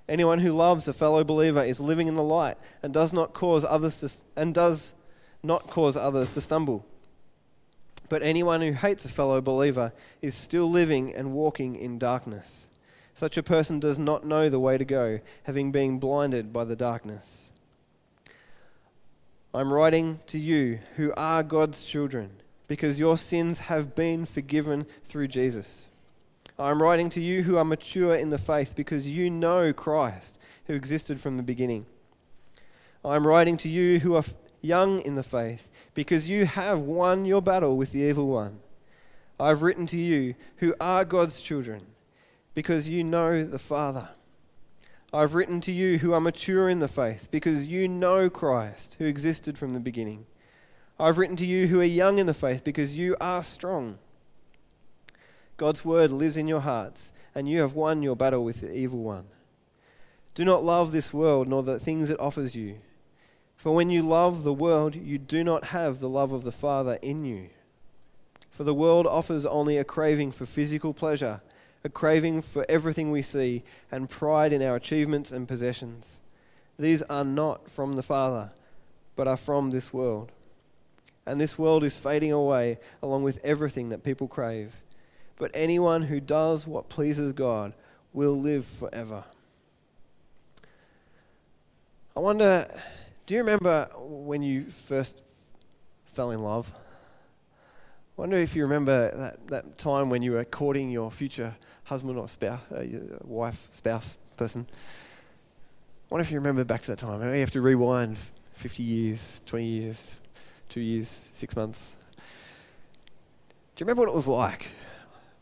Anyone 0.07 0.39
who 0.39 0.51
loves 0.51 0.87
a 0.87 0.93
fellow 0.93 1.23
believer 1.23 1.63
is 1.63 1.79
living 1.79 2.07
in 2.07 2.15
the 2.15 2.23
light 2.23 2.57
and 2.81 2.93
does 2.93 3.13
not 3.13 3.33
cause 3.33 3.63
others 3.63 3.99
to, 4.01 4.11
and 4.35 4.53
does 4.53 4.93
not 5.41 5.67
cause 5.67 5.95
others 5.95 6.33
to 6.33 6.41
stumble. 6.41 6.85
But 8.09 8.21
anyone 8.21 8.61
who 8.61 8.73
hates 8.73 9.05
a 9.05 9.09
fellow 9.09 9.39
believer 9.39 9.93
is 10.21 10.35
still 10.35 10.69
living 10.69 11.13
and 11.15 11.33
walking 11.33 11.75
in 11.75 11.99
darkness. 11.99 12.69
Such 13.15 13.37
a 13.37 13.43
person 13.43 13.79
does 13.79 13.97
not 13.97 14.25
know 14.25 14.49
the 14.49 14.59
way 14.59 14.77
to 14.77 14.85
go, 14.85 15.19
having 15.43 15.71
been 15.71 15.99
blinded 15.99 16.51
by 16.51 16.65
the 16.65 16.75
darkness. 16.75 17.51
I'm 19.53 19.71
writing 19.71 20.19
to 20.27 20.39
you 20.39 20.79
who 20.95 21.13
are 21.15 21.43
God's 21.43 21.85
children, 21.85 22.31
because 22.67 22.99
your 22.99 23.17
sins 23.17 23.59
have 23.59 23.95
been 23.95 24.25
forgiven 24.25 24.85
through 25.05 25.27
Jesus. 25.27 25.89
I'm 26.59 26.83
writing 26.83 27.09
to 27.11 27.21
you 27.21 27.43
who 27.43 27.57
are 27.57 27.65
mature 27.65 28.13
in 28.13 28.29
the 28.29 28.37
faith 28.37 28.73
because 28.75 29.07
you 29.07 29.29
know 29.29 29.73
Christ, 29.73 30.39
who 30.67 30.73
existed 30.73 31.19
from 31.19 31.37
the 31.37 31.43
beginning. 31.43 31.87
I'm 33.03 33.25
writing 33.25 33.57
to 33.57 33.69
you 33.69 33.99
who 33.99 34.15
are 34.15 34.23
young 34.61 35.01
in 35.01 35.15
the 35.15 35.23
faith 35.23 35.71
because 35.93 36.29
you 36.29 36.45
have 36.45 36.79
won 36.79 37.25
your 37.25 37.41
battle 37.41 37.75
with 37.75 37.91
the 37.91 38.01
evil 38.01 38.27
one. 38.27 38.59
I've 39.39 39.63
written 39.63 39.87
to 39.87 39.97
you 39.97 40.35
who 40.57 40.75
are 40.79 41.03
God's 41.03 41.41
children 41.41 41.87
because 42.53 42.87
you 42.87 43.03
know 43.03 43.43
the 43.43 43.59
Father. 43.59 44.09
I've 45.11 45.33
written 45.33 45.59
to 45.61 45.71
you 45.71 45.99
who 45.99 46.13
are 46.13 46.21
mature 46.21 46.69
in 46.69 46.79
the 46.79 46.87
faith 46.87 47.29
because 47.31 47.67
you 47.67 47.87
know 47.87 48.29
Christ, 48.29 48.95
who 48.99 49.05
existed 49.05 49.57
from 49.57 49.73
the 49.73 49.79
beginning. 49.79 50.27
I've 50.99 51.17
written 51.17 51.35
to 51.37 51.45
you 51.45 51.67
who 51.67 51.79
are 51.81 51.83
young 51.83 52.19
in 52.19 52.27
the 52.27 52.33
faith 52.33 52.63
because 52.63 52.95
you 52.95 53.15
are 53.19 53.43
strong. 53.43 53.97
God's 55.63 55.85
word 55.85 56.11
lives 56.11 56.35
in 56.35 56.49
your 56.49 56.59
hearts, 56.59 57.13
and 57.33 57.47
you 57.47 57.61
have 57.61 57.71
won 57.73 58.03
your 58.03 58.17
battle 58.17 58.43
with 58.43 58.59
the 58.59 58.75
evil 58.75 58.99
one. 58.99 59.27
Do 60.35 60.43
not 60.43 60.61
love 60.61 60.91
this 60.91 61.13
world 61.13 61.47
nor 61.47 61.63
the 61.63 61.79
things 61.79 62.09
it 62.09 62.19
offers 62.19 62.53
you. 62.53 62.79
For 63.55 63.73
when 63.73 63.89
you 63.89 64.01
love 64.01 64.43
the 64.43 64.51
world, 64.51 64.93
you 64.93 65.17
do 65.17 65.41
not 65.41 65.67
have 65.67 66.01
the 66.01 66.09
love 66.09 66.33
of 66.33 66.43
the 66.43 66.51
Father 66.51 66.99
in 67.01 67.23
you. 67.23 67.47
For 68.51 68.65
the 68.65 68.73
world 68.73 69.07
offers 69.07 69.45
only 69.45 69.77
a 69.77 69.85
craving 69.85 70.33
for 70.33 70.45
physical 70.45 70.93
pleasure, 70.93 71.39
a 71.81 71.87
craving 71.87 72.41
for 72.41 72.65
everything 72.67 73.09
we 73.09 73.21
see, 73.21 73.63
and 73.89 74.09
pride 74.09 74.51
in 74.51 74.61
our 74.61 74.75
achievements 74.75 75.31
and 75.31 75.47
possessions. 75.47 76.19
These 76.77 77.03
are 77.03 77.23
not 77.23 77.71
from 77.71 77.95
the 77.95 78.03
Father, 78.03 78.51
but 79.15 79.29
are 79.29 79.37
from 79.37 79.71
this 79.71 79.93
world. 79.93 80.33
And 81.25 81.39
this 81.39 81.57
world 81.57 81.85
is 81.85 81.95
fading 81.95 82.33
away 82.33 82.79
along 83.01 83.23
with 83.23 83.39
everything 83.45 83.87
that 83.87 84.03
people 84.03 84.27
crave. 84.27 84.81
But 85.37 85.51
anyone 85.53 86.03
who 86.03 86.19
does 86.19 86.67
what 86.67 86.89
pleases 86.89 87.33
God 87.33 87.73
will 88.13 88.39
live 88.39 88.65
forever. 88.65 89.23
I 92.15 92.19
wonder, 92.19 92.67
do 93.25 93.33
you 93.33 93.39
remember 93.39 93.89
when 93.97 94.43
you 94.43 94.65
first 94.65 95.21
fell 96.13 96.31
in 96.31 96.43
love? 96.43 96.71
I 96.75 98.21
wonder 98.21 98.37
if 98.37 98.55
you 98.55 98.61
remember 98.63 99.09
that, 99.15 99.47
that 99.47 99.77
time 99.79 100.11
when 100.11 100.21
you 100.21 100.33
were 100.33 100.45
courting 100.45 100.91
your 100.91 101.09
future 101.09 101.55
husband 101.85 102.19
or 102.19 102.29
spouse, 102.29 102.61
uh, 102.71 102.85
wife, 103.23 103.67
spouse, 103.71 104.15
person. 104.37 104.67
I 104.69 106.13
wonder 106.13 106.21
if 106.21 106.31
you 106.31 106.37
remember 106.37 106.63
back 106.63 106.81
to 106.83 106.91
that 106.91 106.99
time. 106.99 107.21
You 107.21 107.39
have 107.39 107.51
to 107.51 107.61
rewind 107.61 108.17
50 108.53 108.83
years, 108.83 109.41
20 109.47 109.65
years, 109.65 110.15
two 110.69 110.81
years, 110.81 111.21
six 111.33 111.55
months. 111.55 111.95
Do 112.15 113.81
you 113.81 113.85
remember 113.85 114.01
what 114.01 114.09
it 114.09 114.15
was 114.15 114.27
like? 114.27 114.67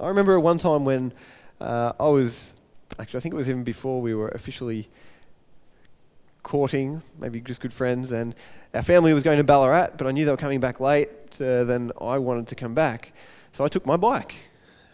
I 0.01 0.07
remember 0.07 0.39
one 0.39 0.57
time 0.57 0.83
when 0.83 1.13
uh, 1.59 1.93
I 1.99 2.07
was, 2.07 2.55
actually, 2.97 3.19
I 3.19 3.21
think 3.21 3.35
it 3.35 3.37
was 3.37 3.47
even 3.47 3.63
before 3.63 4.01
we 4.01 4.15
were 4.15 4.29
officially 4.29 4.89
courting, 6.41 7.03
maybe 7.19 7.39
just 7.39 7.61
good 7.61 7.71
friends, 7.71 8.11
and 8.11 8.33
our 8.73 8.81
family 8.81 9.13
was 9.13 9.21
going 9.21 9.37
to 9.37 9.43
Ballarat, 9.43 9.89
but 9.97 10.07
I 10.07 10.11
knew 10.11 10.25
they 10.25 10.31
were 10.31 10.37
coming 10.37 10.59
back 10.59 10.79
late, 10.79 11.09
so 11.29 11.63
then 11.65 11.91
I 12.01 12.17
wanted 12.17 12.47
to 12.47 12.55
come 12.55 12.73
back. 12.73 13.13
So 13.51 13.63
I 13.63 13.67
took 13.67 13.85
my 13.85 13.95
bike, 13.95 14.33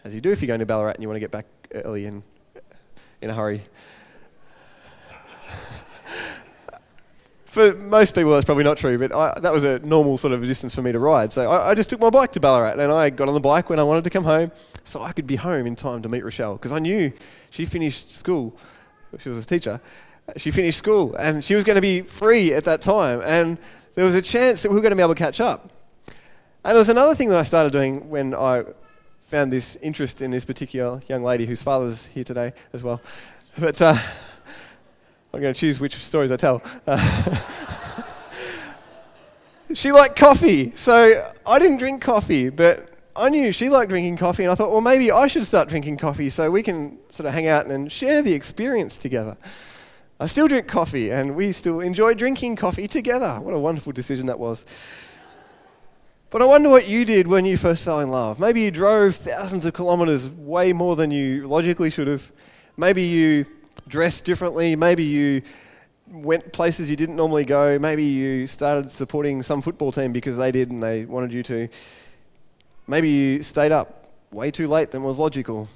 as 0.04 0.14
you 0.14 0.20
do 0.20 0.30
if 0.30 0.42
you're 0.42 0.46
going 0.46 0.60
to 0.60 0.66
Ballarat 0.66 0.92
and 0.92 1.02
you 1.02 1.08
want 1.08 1.16
to 1.16 1.20
get 1.20 1.30
back 1.30 1.46
early 1.72 2.04
and 2.04 2.22
in 3.22 3.30
a 3.30 3.34
hurry. 3.34 3.62
For 7.58 7.74
most 7.74 8.14
people, 8.14 8.30
that's 8.30 8.44
probably 8.44 8.62
not 8.62 8.76
true, 8.76 8.98
but 8.98 9.12
I, 9.12 9.38
that 9.40 9.52
was 9.52 9.64
a 9.64 9.80
normal 9.80 10.16
sort 10.16 10.32
of 10.32 10.42
distance 10.42 10.74
for 10.74 10.82
me 10.82 10.92
to 10.92 10.98
ride. 10.98 11.32
So 11.32 11.50
I, 11.50 11.70
I, 11.70 11.74
just 11.74 11.90
took 11.90 11.98
my 12.00 12.10
bike 12.10 12.30
to 12.32 12.40
Ballarat 12.40 12.78
and 12.78 12.92
I 12.92 13.10
got 13.10 13.26
on 13.26 13.34
the 13.34 13.40
bike 13.40 13.68
when 13.68 13.80
I 13.80 13.82
wanted 13.82 14.04
to 14.04 14.10
come 14.10 14.24
home 14.24 14.52
so 14.84 15.02
I 15.02 15.12
could 15.12 15.26
be 15.26 15.36
home 15.36 15.66
in 15.66 15.74
time 15.74 16.02
to 16.02 16.08
meet 16.08 16.22
Rochelle 16.22 16.54
because 16.54 16.70
I 16.70 16.78
knew 16.78 17.12
she 17.50 17.64
finished 17.64 18.16
school. 18.16 18.56
She 19.18 19.28
was 19.28 19.38
a 19.38 19.44
teacher. 19.44 19.80
She 20.36 20.52
finished 20.52 20.78
school 20.78 21.16
and 21.16 21.42
she 21.42 21.54
was 21.54 21.64
going 21.64 21.74
to 21.74 21.82
be 21.82 22.02
free 22.02 22.52
at 22.52 22.64
that 22.64 22.80
time. 22.80 23.22
And 23.24 23.58
there 23.96 24.04
was 24.04 24.14
a 24.14 24.22
chance 24.22 24.62
that 24.62 24.68
we 24.68 24.76
were 24.76 24.82
going 24.82 24.90
to 24.90 24.96
be 24.96 25.02
able 25.02 25.14
to 25.14 25.18
catch 25.18 25.40
up. 25.40 25.70
And 26.64 26.72
there 26.74 26.78
was 26.78 26.88
another 26.88 27.16
thing 27.16 27.28
that 27.30 27.38
I 27.38 27.42
started 27.42 27.72
doing 27.72 28.08
when 28.08 28.34
I 28.34 28.64
found 29.26 29.52
this 29.52 29.76
interest 29.76 30.22
in 30.22 30.30
this 30.30 30.44
particular 30.44 31.02
young 31.08 31.24
lady 31.24 31.44
whose 31.44 31.62
father's 31.62 32.06
here 32.06 32.24
today 32.24 32.52
as 32.72 32.84
well. 32.84 33.02
But. 33.58 33.82
Uh, 33.82 33.98
I'm 35.32 35.40
going 35.40 35.52
to 35.52 35.58
choose 35.58 35.78
which 35.80 35.96
stories 35.96 36.32
I 36.32 36.36
tell. 36.36 36.62
She 39.74 39.92
liked 39.92 40.16
coffee, 40.16 40.72
so 40.76 41.30
I 41.46 41.58
didn't 41.58 41.76
drink 41.76 42.00
coffee, 42.00 42.48
but 42.48 42.88
I 43.14 43.28
knew 43.28 43.52
she 43.52 43.68
liked 43.68 43.90
drinking 43.90 44.16
coffee, 44.16 44.44
and 44.44 44.50
I 44.50 44.54
thought, 44.54 44.70
well, 44.70 44.80
maybe 44.80 45.12
I 45.12 45.26
should 45.26 45.44
start 45.44 45.68
drinking 45.68 45.98
coffee 45.98 46.30
so 46.30 46.50
we 46.50 46.62
can 46.62 46.98
sort 47.10 47.26
of 47.26 47.34
hang 47.34 47.48
out 47.48 47.66
and 47.66 47.92
share 47.92 48.22
the 48.22 48.32
experience 48.32 48.96
together. 48.96 49.36
I 50.18 50.26
still 50.26 50.48
drink 50.48 50.68
coffee, 50.68 51.10
and 51.10 51.36
we 51.36 51.52
still 51.52 51.80
enjoy 51.80 52.14
drinking 52.14 52.56
coffee 52.56 52.88
together. 52.88 53.38
What 53.40 53.54
a 53.54 53.58
wonderful 53.58 53.92
decision 53.92 54.24
that 54.26 54.38
was. 54.38 54.64
But 56.30 56.40
I 56.40 56.46
wonder 56.46 56.70
what 56.70 56.88
you 56.88 57.04
did 57.04 57.26
when 57.26 57.44
you 57.44 57.58
first 57.58 57.82
fell 57.82 58.00
in 58.00 58.10
love. 58.10 58.40
Maybe 58.40 58.62
you 58.62 58.70
drove 58.70 59.16
thousands 59.16 59.66
of 59.66 59.74
kilometers, 59.74 60.28
way 60.28 60.72
more 60.72 60.96
than 60.96 61.10
you 61.10 61.46
logically 61.46 61.90
should 61.90 62.06
have. 62.06 62.32
Maybe 62.78 63.02
you 63.02 63.44
dressed 63.88 64.24
differently. 64.24 64.76
Maybe 64.76 65.04
you 65.04 65.42
went 66.10 66.52
places 66.52 66.90
you 66.90 66.96
didn't 66.96 67.16
normally 67.16 67.44
go. 67.44 67.78
Maybe 67.78 68.04
you 68.04 68.46
started 68.46 68.90
supporting 68.90 69.42
some 69.42 69.62
football 69.62 69.92
team 69.92 70.12
because 70.12 70.36
they 70.36 70.52
did 70.52 70.70
and 70.70 70.82
they 70.82 71.04
wanted 71.04 71.32
you 71.32 71.42
to. 71.44 71.68
Maybe 72.86 73.10
you 73.10 73.42
stayed 73.42 73.72
up 73.72 74.08
way 74.30 74.50
too 74.50 74.68
late 74.68 74.90
than 74.90 75.02
was 75.02 75.18
logical. 75.18 75.68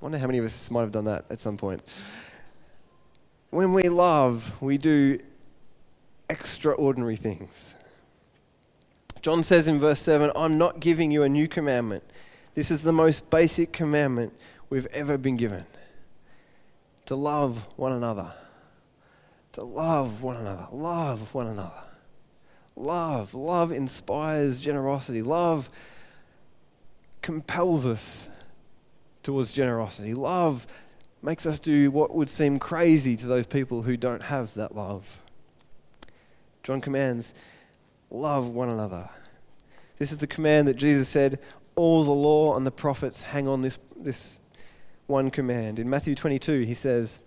I 0.00 0.04
wonder 0.04 0.18
how 0.18 0.26
many 0.26 0.38
of 0.38 0.44
us 0.44 0.70
might 0.70 0.82
have 0.82 0.90
done 0.90 1.06
that 1.06 1.24
at 1.30 1.40
some 1.40 1.56
point. 1.56 1.82
When 3.50 3.72
we 3.72 3.84
love, 3.84 4.52
we 4.60 4.78
do 4.78 5.18
extraordinary 6.28 7.16
things. 7.16 7.74
John 9.22 9.42
says 9.42 9.68
in 9.68 9.80
verse 9.80 10.00
7 10.00 10.32
I'm 10.36 10.58
not 10.58 10.80
giving 10.80 11.10
you 11.10 11.22
a 11.22 11.28
new 11.28 11.48
commandment. 11.48 12.04
This 12.54 12.70
is 12.70 12.82
the 12.82 12.92
most 12.92 13.30
basic 13.30 13.72
commandment 13.72 14.34
we've 14.68 14.86
ever 14.86 15.16
been 15.16 15.36
given 15.36 15.64
to 17.06 17.14
love 17.14 17.66
one 17.76 17.92
another. 17.92 18.32
To 19.52 19.62
love 19.62 20.22
one 20.22 20.36
another. 20.36 20.66
Love 20.72 21.34
one 21.34 21.46
another. 21.46 21.82
Love. 22.76 23.34
Love 23.34 23.72
inspires 23.72 24.60
generosity. 24.60 25.22
Love 25.22 25.70
compels 27.22 27.86
us 27.86 28.28
towards 29.22 29.52
generosity. 29.52 30.14
Love 30.14 30.66
makes 31.22 31.46
us 31.46 31.58
do 31.58 31.90
what 31.90 32.14
would 32.14 32.28
seem 32.28 32.58
crazy 32.58 33.16
to 33.16 33.26
those 33.26 33.46
people 33.46 33.82
who 33.82 33.96
don't 33.96 34.24
have 34.24 34.52
that 34.54 34.74
love. 34.74 35.20
John 36.62 36.80
commands, 36.80 37.34
love 38.10 38.48
one 38.48 38.68
another. 38.68 39.08
This 39.98 40.12
is 40.12 40.18
the 40.18 40.26
command 40.26 40.68
that 40.68 40.74
Jesus 40.74 41.08
said, 41.08 41.38
all 41.76 42.04
the 42.04 42.10
law 42.10 42.56
and 42.56 42.66
the 42.66 42.70
prophets 42.70 43.22
hang 43.22 43.48
on 43.48 43.62
this, 43.62 43.78
this 43.96 44.38
one 45.06 45.30
command. 45.30 45.78
In 45.78 45.88
Matthew 45.88 46.14
22, 46.14 46.62
he 46.62 46.74
says, 46.74 47.18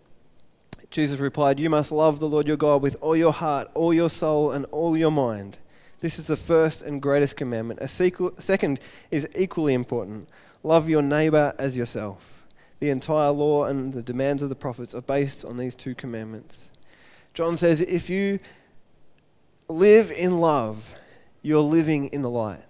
Jesus 0.90 1.20
replied, 1.20 1.60
You 1.60 1.70
must 1.70 1.92
love 1.92 2.20
the 2.20 2.28
Lord 2.28 2.48
your 2.48 2.58
God 2.58 2.82
with 2.82 2.98
all 3.02 3.16
your 3.16 3.34
heart, 3.34 3.70
all 3.74 3.94
your 3.94 4.10
soul, 4.10 4.52
and 4.52 4.66
all 4.72 4.98
your 4.98 5.12
mind. 5.12 5.58
This 6.00 6.20
is 6.20 6.28
the 6.28 6.36
first 6.36 6.82
and 6.82 7.02
greatest 7.02 7.36
commandment. 7.36 7.80
A 7.82 7.88
second 7.88 8.80
is 9.12 9.28
equally 9.36 9.74
important 9.74 10.30
love 10.64 10.90
your 10.90 11.02
neighbor 11.02 11.54
as 11.58 11.78
yourself. 11.78 12.44
The 12.80 12.90
entire 12.90 13.32
law 13.32 13.66
and 13.66 13.94
the 13.94 14.04
demands 14.04 14.44
of 14.44 14.50
the 14.50 14.56
prophets 14.56 14.94
are 14.94 15.02
based 15.02 15.44
on 15.44 15.58
these 15.58 15.76
two 15.76 15.96
commandments. 15.96 16.72
John 17.34 17.58
says, 17.58 17.82
If 17.82 18.10
you 18.10 18.40
live 19.68 20.12
in 20.12 20.40
love, 20.40 20.92
you're 21.42 21.62
living 21.62 22.08
in 22.08 22.22
the 22.22 22.30
light. 22.30 22.64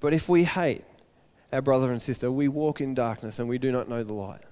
But 0.00 0.12
if 0.12 0.28
we 0.28 0.44
hate, 0.44 0.84
our 1.54 1.62
brother 1.62 1.92
and 1.92 2.02
sister, 2.02 2.30
we 2.32 2.48
walk 2.48 2.80
in 2.80 2.94
darkness 2.94 3.38
and 3.38 3.48
we 3.48 3.58
do 3.58 3.70
not 3.70 3.88
know 3.88 4.02
the 4.02 4.12
light. 4.12 4.42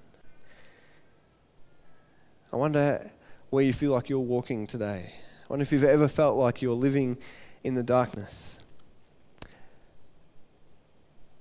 I 2.52 2.56
wonder 2.56 3.10
where 3.50 3.64
you 3.64 3.72
feel 3.72 3.90
like 3.90 4.08
you're 4.08 4.20
walking 4.20 4.68
today. 4.68 5.12
I 5.12 5.46
wonder 5.48 5.62
if 5.64 5.72
you've 5.72 5.82
ever 5.82 6.06
felt 6.06 6.36
like 6.36 6.62
you're 6.62 6.74
living 6.74 7.18
in 7.64 7.74
the 7.74 7.82
darkness. 7.82 8.60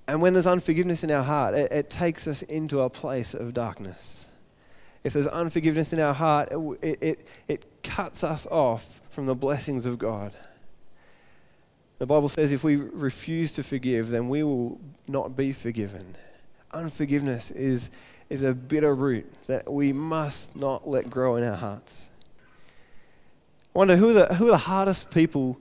And 0.08 0.20
when 0.20 0.32
there's 0.32 0.48
unforgiveness 0.48 1.04
in 1.04 1.12
our 1.12 1.22
heart, 1.22 1.54
it, 1.54 1.70
it 1.70 1.90
takes 1.90 2.26
us 2.26 2.42
into 2.42 2.80
a 2.80 2.90
place 2.90 3.32
of 3.32 3.54
darkness. 3.54 4.26
If 5.04 5.12
there's 5.12 5.28
unforgiveness 5.28 5.92
in 5.92 6.00
our 6.00 6.12
heart, 6.12 6.48
it, 6.82 6.98
it, 7.00 7.26
it 7.46 7.82
cuts 7.84 8.24
us 8.24 8.46
off 8.50 9.00
from 9.10 9.26
the 9.26 9.34
blessings 9.36 9.86
of 9.86 9.98
God. 9.98 10.32
The 11.98 12.06
Bible 12.06 12.28
says 12.28 12.52
if 12.52 12.64
we 12.64 12.76
refuse 12.76 13.52
to 13.52 13.62
forgive, 13.62 14.08
then 14.10 14.28
we 14.28 14.42
will 14.42 14.80
not 15.06 15.36
be 15.36 15.52
forgiven. 15.52 16.16
Unforgiveness 16.72 17.50
is, 17.50 17.90
is 18.28 18.42
a 18.42 18.54
bitter 18.54 18.94
root 18.94 19.30
that 19.46 19.72
we 19.72 19.92
must 19.92 20.56
not 20.56 20.88
let 20.88 21.08
grow 21.08 21.36
in 21.36 21.44
our 21.44 21.56
hearts. 21.56 22.10
I 23.74 23.78
wonder 23.78 23.96
who 23.96 24.10
are 24.10 24.12
the, 24.12 24.34
who 24.34 24.48
are 24.48 24.52
the 24.52 24.56
hardest 24.56 25.10
people 25.10 25.58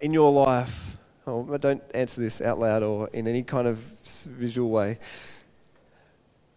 in 0.00 0.12
your 0.12 0.32
life? 0.32 0.96
Oh, 1.26 1.56
don't 1.58 1.82
answer 1.94 2.20
this 2.20 2.40
out 2.40 2.58
loud 2.58 2.82
or 2.82 3.08
in 3.12 3.26
any 3.26 3.42
kind 3.42 3.66
of 3.66 3.78
visual 4.24 4.70
way. 4.70 4.98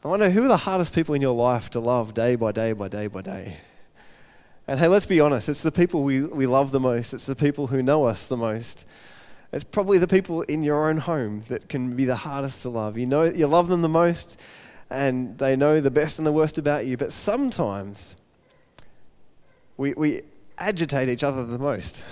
I 0.04 0.08
wonder 0.08 0.30
who 0.30 0.46
are 0.46 0.48
the 0.48 0.58
hardest 0.58 0.94
people 0.94 1.14
in 1.14 1.22
your 1.22 1.36
life 1.36 1.70
to 1.72 1.80
love 1.80 2.14
day 2.14 2.36
by 2.36 2.52
day 2.52 2.74
by 2.74 2.88
day 2.88 3.08
by 3.08 3.22
day? 3.22 3.58
And 4.70 4.80
hey, 4.80 4.88
let's 4.88 5.08
be 5.08 5.20
honest, 5.20 5.50
it's 5.50 5.64
the 5.64 5.72
people 5.72 6.04
we, 6.04 6.22
we 6.22 6.46
love 6.46 6.70
the 6.70 6.80
most, 6.80 7.16
it's 7.16 7.26
the 7.26 7.36
people 7.36 7.66
who 7.66 7.82
know 7.82 8.04
us 8.06 8.28
the 8.28 8.38
most. 8.38 8.86
It's 9.52 9.64
probably 9.64 9.98
the 9.98 10.08
people 10.08 10.44
in 10.44 10.62
your 10.62 10.88
own 10.88 10.98
home 10.98 11.42
that 11.48 11.68
can 11.68 11.96
be 11.96 12.06
the 12.06 12.18
hardest 12.18 12.62
to 12.62 12.70
love. 12.70 12.96
You 12.96 13.08
know, 13.08 13.24
you 13.24 13.48
love 13.48 13.68
them 13.68 13.82
the 13.82 13.90
most, 13.90 14.40
and 14.92 15.40
they 15.40 15.56
know 15.56 15.82
the 15.82 15.90
best 15.90 16.20
and 16.20 16.28
the 16.28 16.32
worst 16.32 16.60
about 16.60 16.86
you. 16.86 16.98
But 16.98 17.12
sometimes 17.12 18.16
we, 19.76 19.94
we 19.94 20.22
agitate 20.60 21.10
each 21.10 21.24
other 21.24 21.44
the 21.48 21.58
most. 21.58 22.04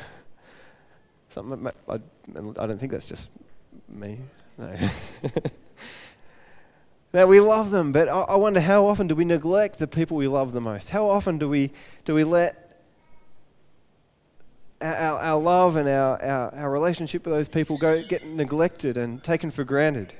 Some, 1.29 1.69
I, 1.87 1.93
I 1.93 1.99
don't 2.39 2.79
think 2.79 2.91
that's 2.91 3.05
just 3.05 3.29
me. 3.87 4.17
No. 4.57 4.75
now 7.17 7.25
we 7.25 7.39
love 7.39 7.71
them, 7.71 7.91
but 7.91 8.07
I, 8.07 8.19
I 8.19 8.35
wonder 8.35 8.59
how 8.59 8.85
often 8.85 9.07
do 9.07 9.15
we 9.15 9.25
neglect 9.25 9.79
the 9.79 9.87
people 9.87 10.17
we 10.17 10.27
love 10.27 10.51
the 10.51 10.61
most? 10.61 10.91
How 10.91 11.09
often 11.09 11.39
do 11.39 11.49
we 11.49 11.71
do 12.05 12.13
we 12.13 12.23
let 12.23 12.79
our, 14.79 15.17
our 15.17 15.41
love 15.41 15.77
and 15.77 15.89
our, 15.89 16.21
our, 16.21 16.53
our 16.53 16.71
relationship 16.71 17.25
with 17.25 17.33
those 17.33 17.49
people 17.49 17.79
go 17.79 18.03
get 18.03 18.23
neglected 18.23 18.97
and 18.97 19.23
taken 19.23 19.49
for 19.49 19.63
granted? 19.63 20.13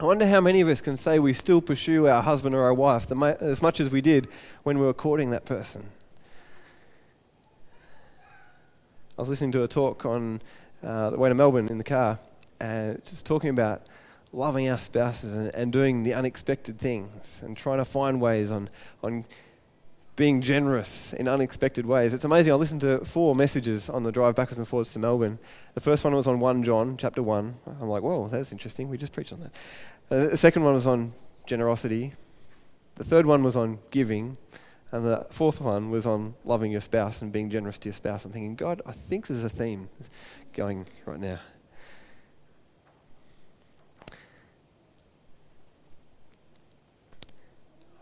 I 0.00 0.06
wonder 0.06 0.26
how 0.26 0.40
many 0.40 0.60
of 0.60 0.68
us 0.68 0.80
can 0.80 0.96
say 0.96 1.20
we 1.20 1.32
still 1.34 1.60
pursue 1.60 2.08
our 2.08 2.20
husband 2.20 2.56
or 2.56 2.64
our 2.64 2.74
wife 2.74 3.08
as 3.40 3.62
much 3.62 3.78
as 3.78 3.90
we 3.90 4.00
did 4.00 4.26
when 4.64 4.80
we 4.80 4.86
were 4.86 4.92
courting 4.92 5.30
that 5.30 5.44
person. 5.44 5.88
I 9.16 9.22
was 9.22 9.28
listening 9.28 9.52
to 9.52 9.62
a 9.62 9.68
talk 9.68 10.04
on 10.04 10.42
uh, 10.82 11.10
the 11.10 11.16
way 11.16 11.28
to 11.28 11.34
Melbourne 11.36 11.68
in 11.68 11.78
the 11.78 11.84
car, 11.84 12.18
and 12.58 13.04
just 13.04 13.24
talking 13.24 13.50
about 13.50 13.82
loving 14.32 14.68
our 14.68 14.78
spouses 14.78 15.34
and, 15.34 15.54
and 15.54 15.72
doing 15.72 16.02
the 16.02 16.14
unexpected 16.14 16.78
things 16.78 17.40
and 17.42 17.56
trying 17.56 17.78
to 17.78 17.84
find 17.84 18.20
ways 18.20 18.50
on, 18.50 18.68
on 19.02 19.24
being 20.16 20.42
generous 20.42 21.12
in 21.12 21.28
unexpected 21.28 21.86
ways. 21.86 22.12
It's 22.12 22.24
amazing. 22.24 22.52
I 22.52 22.56
listened 22.56 22.80
to 22.80 23.04
four 23.04 23.36
messages 23.36 23.88
on 23.88 24.02
the 24.02 24.10
drive 24.10 24.34
backwards 24.34 24.58
and 24.58 24.66
forwards 24.66 24.92
to 24.94 24.98
Melbourne. 24.98 25.38
The 25.74 25.80
first 25.80 26.02
one 26.02 26.14
was 26.14 26.26
on 26.26 26.40
1 26.40 26.64
John, 26.64 26.96
chapter 26.96 27.22
1. 27.22 27.56
I'm 27.80 27.88
like, 27.88 28.02
whoa, 28.02 28.28
that's 28.28 28.50
interesting. 28.50 28.88
We 28.88 28.98
just 28.98 29.12
preached 29.12 29.32
on 29.32 29.40
that. 29.40 29.52
Uh, 30.10 30.30
the 30.30 30.36
second 30.36 30.64
one 30.64 30.74
was 30.74 30.86
on 30.86 31.14
generosity. 31.46 32.14
The 32.96 33.04
third 33.04 33.26
one 33.26 33.44
was 33.44 33.56
on 33.56 33.78
giving. 33.92 34.36
And 34.90 35.06
the 35.06 35.26
fourth 35.30 35.60
one 35.60 35.90
was 35.90 36.06
on 36.06 36.34
loving 36.44 36.72
your 36.72 36.80
spouse 36.80 37.22
and 37.22 37.30
being 37.30 37.48
generous 37.48 37.78
to 37.78 37.88
your 37.88 37.94
spouse. 37.94 38.24
I'm 38.24 38.32
thinking, 38.32 38.56
God, 38.56 38.82
I 38.86 38.92
think 38.92 39.26
there's 39.26 39.44
a 39.44 39.48
theme 39.48 39.88
going 40.52 40.86
right 41.06 41.20
now. 41.20 41.38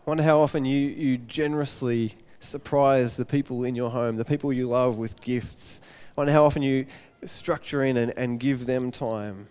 Wonder 0.07 0.23
how 0.23 0.39
often 0.39 0.63
you, 0.63 0.87
you 0.87 1.17
generously 1.17 2.15
surprise 2.39 3.17
the 3.17 3.25
people 3.25 3.65
in 3.65 3.75
your 3.75 3.91
home, 3.91 4.15
the 4.15 4.23
people 4.23 4.53
you 4.53 4.65
love 4.65 4.97
with 4.97 5.19
gifts. 5.19 5.81
I 6.17 6.21
wonder 6.21 6.31
how 6.31 6.45
often 6.45 6.61
you 6.61 6.85
structure 7.25 7.83
in 7.83 7.97
and, 7.97 8.13
and 8.15 8.39
give 8.39 8.67
them 8.67 8.89
time 8.89 9.49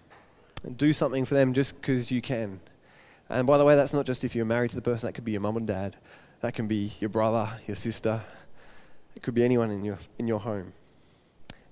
and 0.63 0.79
do 0.79 0.95
something 0.95 1.27
for 1.27 1.35
them 1.35 1.53
just 1.53 1.75
because 1.77 2.11
you 2.11 2.23
can. 2.23 2.61
And 3.29 3.47
by 3.47 3.59
the 3.59 3.67
way, 3.67 3.77
that's 3.77 3.93
not 3.93 4.07
just 4.07 4.25
if 4.25 4.35
you're 4.35 4.47
married 4.47 4.71
to 4.71 4.77
the 4.77 4.83
person, 4.83 5.07
that 5.07 5.13
could 5.13 5.27
be 5.27 5.33
your 5.33 5.43
mum 5.43 5.59
and 5.59 5.67
dad, 5.67 5.97
that 6.41 6.55
can 6.55 6.67
be 6.67 6.95
your 7.01 7.11
brother, 7.11 7.51
your 7.67 7.77
sister, 7.77 8.23
it 9.15 9.23
could 9.23 9.35
be 9.35 9.45
anyone 9.45 9.71
in 9.71 9.85
your, 9.85 9.99
in 10.19 10.27
your 10.27 10.41
home. 10.41 10.73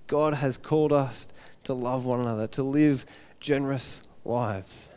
God 0.05 0.35
has 0.35 0.57
called 0.57 0.93
us 0.93 1.27
to 1.63 1.73
love 1.73 2.05
one 2.05 2.19
another, 2.19 2.45
to 2.47 2.61
live 2.61 3.05
generous 3.39 4.01
lives. 4.23 4.89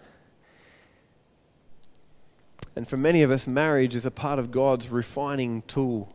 And 2.78 2.86
for 2.86 2.96
many 2.96 3.24
of 3.24 3.32
us, 3.32 3.48
marriage 3.48 3.96
is 3.96 4.06
a 4.06 4.10
part 4.12 4.38
of 4.38 4.52
God's 4.52 4.88
refining 4.88 5.62
tool. 5.62 6.14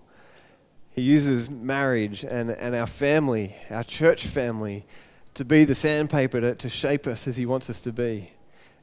He 0.91 1.01
uses 1.01 1.49
marriage 1.49 2.23
and, 2.23 2.51
and 2.51 2.73
our 2.73 2.87
family, 2.87 3.57
our 3.69 3.83
church 3.83 4.27
family, 4.27 4.85
to 5.33 5.43
be 5.43 5.65
the 5.65 5.75
sandpaper 5.75 6.39
to, 6.39 6.55
to 6.55 6.69
shape 6.69 7.05
us 7.05 7.27
as 7.27 7.35
He 7.35 7.45
wants 7.45 7.69
us 7.69 7.81
to 7.81 7.91
be. 7.91 8.31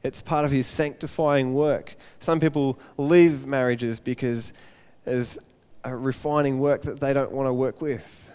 It's 0.03 0.21
part 0.21 0.45
of 0.45 0.51
His 0.51 0.67
sanctifying 0.67 1.55
work. 1.55 1.95
Some 2.19 2.39
people 2.39 2.77
leave 2.97 3.47
marriages 3.47 3.99
because 3.99 4.53
there's 5.03 5.39
a 5.83 5.95
refining 5.95 6.59
work 6.59 6.83
that 6.83 6.99
they 6.99 7.13
don't 7.13 7.31
want 7.31 7.47
to 7.47 7.53
work 7.53 7.81
with. 7.81 8.31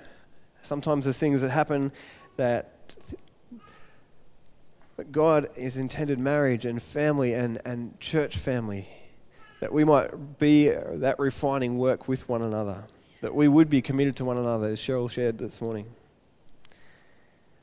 Sometimes 0.64 1.04
there's 1.04 1.18
things 1.18 1.40
that 1.40 1.52
happen 1.52 1.92
that 2.36 2.96
but 4.96 5.12
God 5.12 5.48
has 5.56 5.76
intended 5.76 6.18
marriage 6.18 6.64
and 6.64 6.82
family 6.82 7.32
and, 7.32 7.60
and 7.64 8.00
church 8.00 8.36
family 8.38 8.88
that 9.66 9.72
we 9.72 9.82
might 9.82 10.38
be 10.38 10.68
that 10.68 11.18
refining 11.18 11.76
work 11.76 12.06
with 12.06 12.28
one 12.28 12.40
another, 12.40 12.84
that 13.20 13.34
we 13.34 13.48
would 13.48 13.68
be 13.68 13.82
committed 13.82 14.14
to 14.14 14.24
one 14.24 14.38
another, 14.38 14.68
as 14.68 14.78
Cheryl 14.78 15.10
shared 15.10 15.38
this 15.38 15.60
morning. 15.60 15.86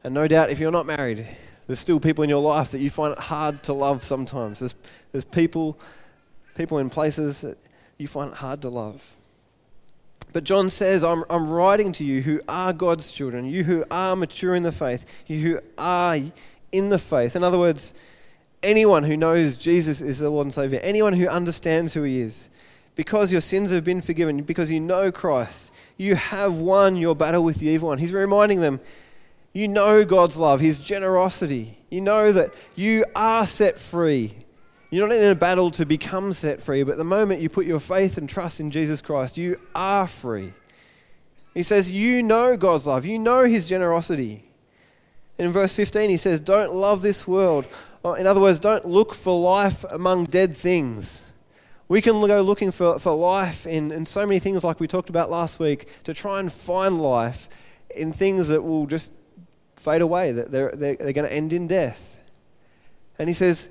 And 0.04 0.14
no 0.14 0.28
doubt, 0.28 0.50
if 0.50 0.60
you're 0.60 0.70
not 0.70 0.86
married, 0.86 1.26
there's 1.66 1.80
still 1.80 2.02
people 2.02 2.22
in 2.22 2.30
your 2.30 2.42
life 2.42 2.72
that 2.72 2.80
you 2.80 2.90
find 2.90 3.14
it 3.14 3.20
hard 3.20 3.64
to 3.64 3.72
love 3.72 4.04
sometimes. 4.04 4.60
There's, 4.60 4.76
there's 5.14 5.24
people, 5.24 5.80
people 6.58 6.78
in 6.80 6.90
places 6.90 7.40
that 7.40 7.58
you 7.98 8.10
find 8.10 8.32
it 8.32 8.36
hard 8.36 8.62
to 8.64 8.70
love. 8.70 9.02
But 10.34 10.44
John 10.44 10.70
says, 10.70 11.06
I'm, 11.06 11.24
I'm 11.30 11.50
writing 11.50 11.94
to 11.94 12.04
you 12.04 12.22
who 12.22 12.42
are 12.50 12.74
God's 12.74 13.14
children, 13.14 13.46
you 13.46 13.64
who 13.64 13.86
are 13.90 14.18
mature 14.18 14.56
in 14.56 14.64
the 14.64 14.74
faith, 14.74 15.06
you 15.26 15.40
who 15.40 15.60
are 15.78 16.20
in 16.74 16.90
the 16.90 17.00
faith. 17.00 17.38
In 17.38 17.46
other 17.46 17.58
words, 17.58 17.94
anyone 18.64 19.04
who 19.04 19.18
knows 19.18 19.58
Jesus 19.58 20.02
is 20.02 20.20
the 20.20 20.30
Lord 20.30 20.48
and 20.48 20.54
Savior, 20.54 20.80
anyone 20.82 21.14
who 21.14 21.28
understands 21.28 21.94
who 21.94 22.04
He 22.04 22.22
is, 22.22 22.50
because 22.96 23.32
your 23.32 23.42
sins 23.42 23.72
have 23.72 23.84
been 23.84 24.02
forgiven, 24.02 24.42
because 24.44 24.72
you 24.72 24.80
know 24.80 25.12
Christ, 25.12 25.72
you 25.98 26.16
have 26.16 26.56
won 26.56 26.96
your 26.96 27.16
battle 27.16 27.44
with 27.44 27.58
the 27.58 27.68
evil 27.68 27.90
one. 27.90 27.98
He's 27.98 28.14
reminding 28.14 28.62
them, 28.62 28.80
you 29.52 29.68
know 29.68 30.04
God's 30.04 30.38
love, 30.38 30.60
His 30.60 30.80
generosity. 30.80 31.78
You 31.90 32.02
know 32.02 32.32
that 32.32 32.52
you 32.76 33.06
are 33.16 33.46
set 33.46 33.78
free. 33.78 34.34
You're 34.90 35.08
not 35.08 35.18
in 35.18 35.32
a 35.32 35.36
battle 35.36 35.72
to 35.72 35.86
become 35.86 36.34
set 36.34 36.62
free, 36.62 36.84
but 36.84 36.98
the 36.98 37.04
moment 37.04 37.42
you 37.42 37.50
put 37.50 37.66
your 37.66 37.80
faith 37.80 38.18
and 38.18 38.30
trust 38.30 38.60
in 38.60 38.72
Jesus 38.72 39.02
Christ, 39.02 39.38
you 39.38 39.60
are 39.76 40.08
free. 40.08 40.54
He 41.54 41.64
says, 41.64 41.92
You 41.92 42.24
know 42.24 42.58
God's 42.58 42.88
love, 42.88 43.06
you 43.06 43.20
know 43.20 43.44
His 43.44 43.68
generosity. 43.68 44.46
In 45.38 45.52
verse 45.52 45.74
15, 45.74 46.10
he 46.10 46.18
says, 46.18 46.40
Don't 46.40 46.74
love 46.74 47.02
this 47.02 47.28
world 47.28 47.66
in 48.04 48.28
other 48.28 48.42
words, 48.42 48.60
don't 48.60 48.86
look 48.86 49.14
for 49.14 49.40
life 49.40 49.86
among 49.90 50.26
dead 50.26 50.56
things. 50.56 51.22
We 51.88 52.02
can 52.02 52.20
go 52.28 52.42
looking 52.42 52.72
for, 52.72 53.00
for 53.00 53.16
life 53.16 53.66
in, 53.66 53.92
in 53.92 54.06
so 54.06 54.26
many 54.26 54.40
things, 54.40 54.64
like 54.64 54.80
we 54.80 54.88
talked 54.88 55.10
about 55.10 55.30
last 55.32 55.60
week, 55.60 55.88
to 56.04 56.14
try 56.14 56.40
and 56.40 56.52
find 56.52 57.02
life 57.02 57.48
in 57.96 58.12
things 58.12 58.50
that 58.50 58.62
will 58.62 58.88
just 58.88 59.12
fade 59.78 60.02
away, 60.02 60.32
that 60.32 60.52
they're, 60.52 60.72
they're, 60.74 60.96
they're 60.96 61.14
going 61.14 61.28
to 61.28 61.34
end 61.34 61.54
in 61.54 61.68
death. 61.68 62.22
And 63.20 63.30
he 63.30 63.34
says, 63.34 63.70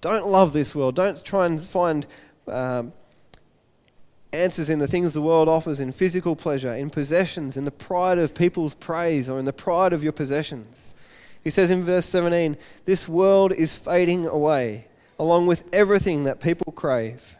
don't 0.00 0.26
love 0.26 0.52
this 0.52 0.74
world. 0.74 0.94
Don't 0.94 1.24
try 1.24 1.46
and 1.46 1.62
find 1.62 2.06
um, 2.46 2.92
answers 4.32 4.68
in 4.68 4.78
the 4.78 4.88
things 4.88 5.14
the 5.14 5.22
world 5.22 5.48
offers 5.48 5.80
in 5.80 5.92
physical 5.92 6.36
pleasure, 6.36 6.74
in 6.74 6.90
possessions, 6.90 7.56
in 7.56 7.64
the 7.64 7.70
pride 7.70 8.18
of 8.18 8.34
people's 8.34 8.74
praise, 8.74 9.30
or 9.30 9.38
in 9.38 9.44
the 9.44 9.52
pride 9.52 9.92
of 9.92 10.02
your 10.02 10.12
possessions. 10.12 10.93
He 11.44 11.50
says 11.50 11.70
in 11.70 11.84
verse 11.84 12.06
17, 12.06 12.56
This 12.86 13.06
world 13.06 13.52
is 13.52 13.76
fading 13.76 14.26
away, 14.26 14.88
along 15.18 15.46
with 15.46 15.68
everything 15.72 16.24
that 16.24 16.40
people 16.40 16.72
crave. 16.72 17.36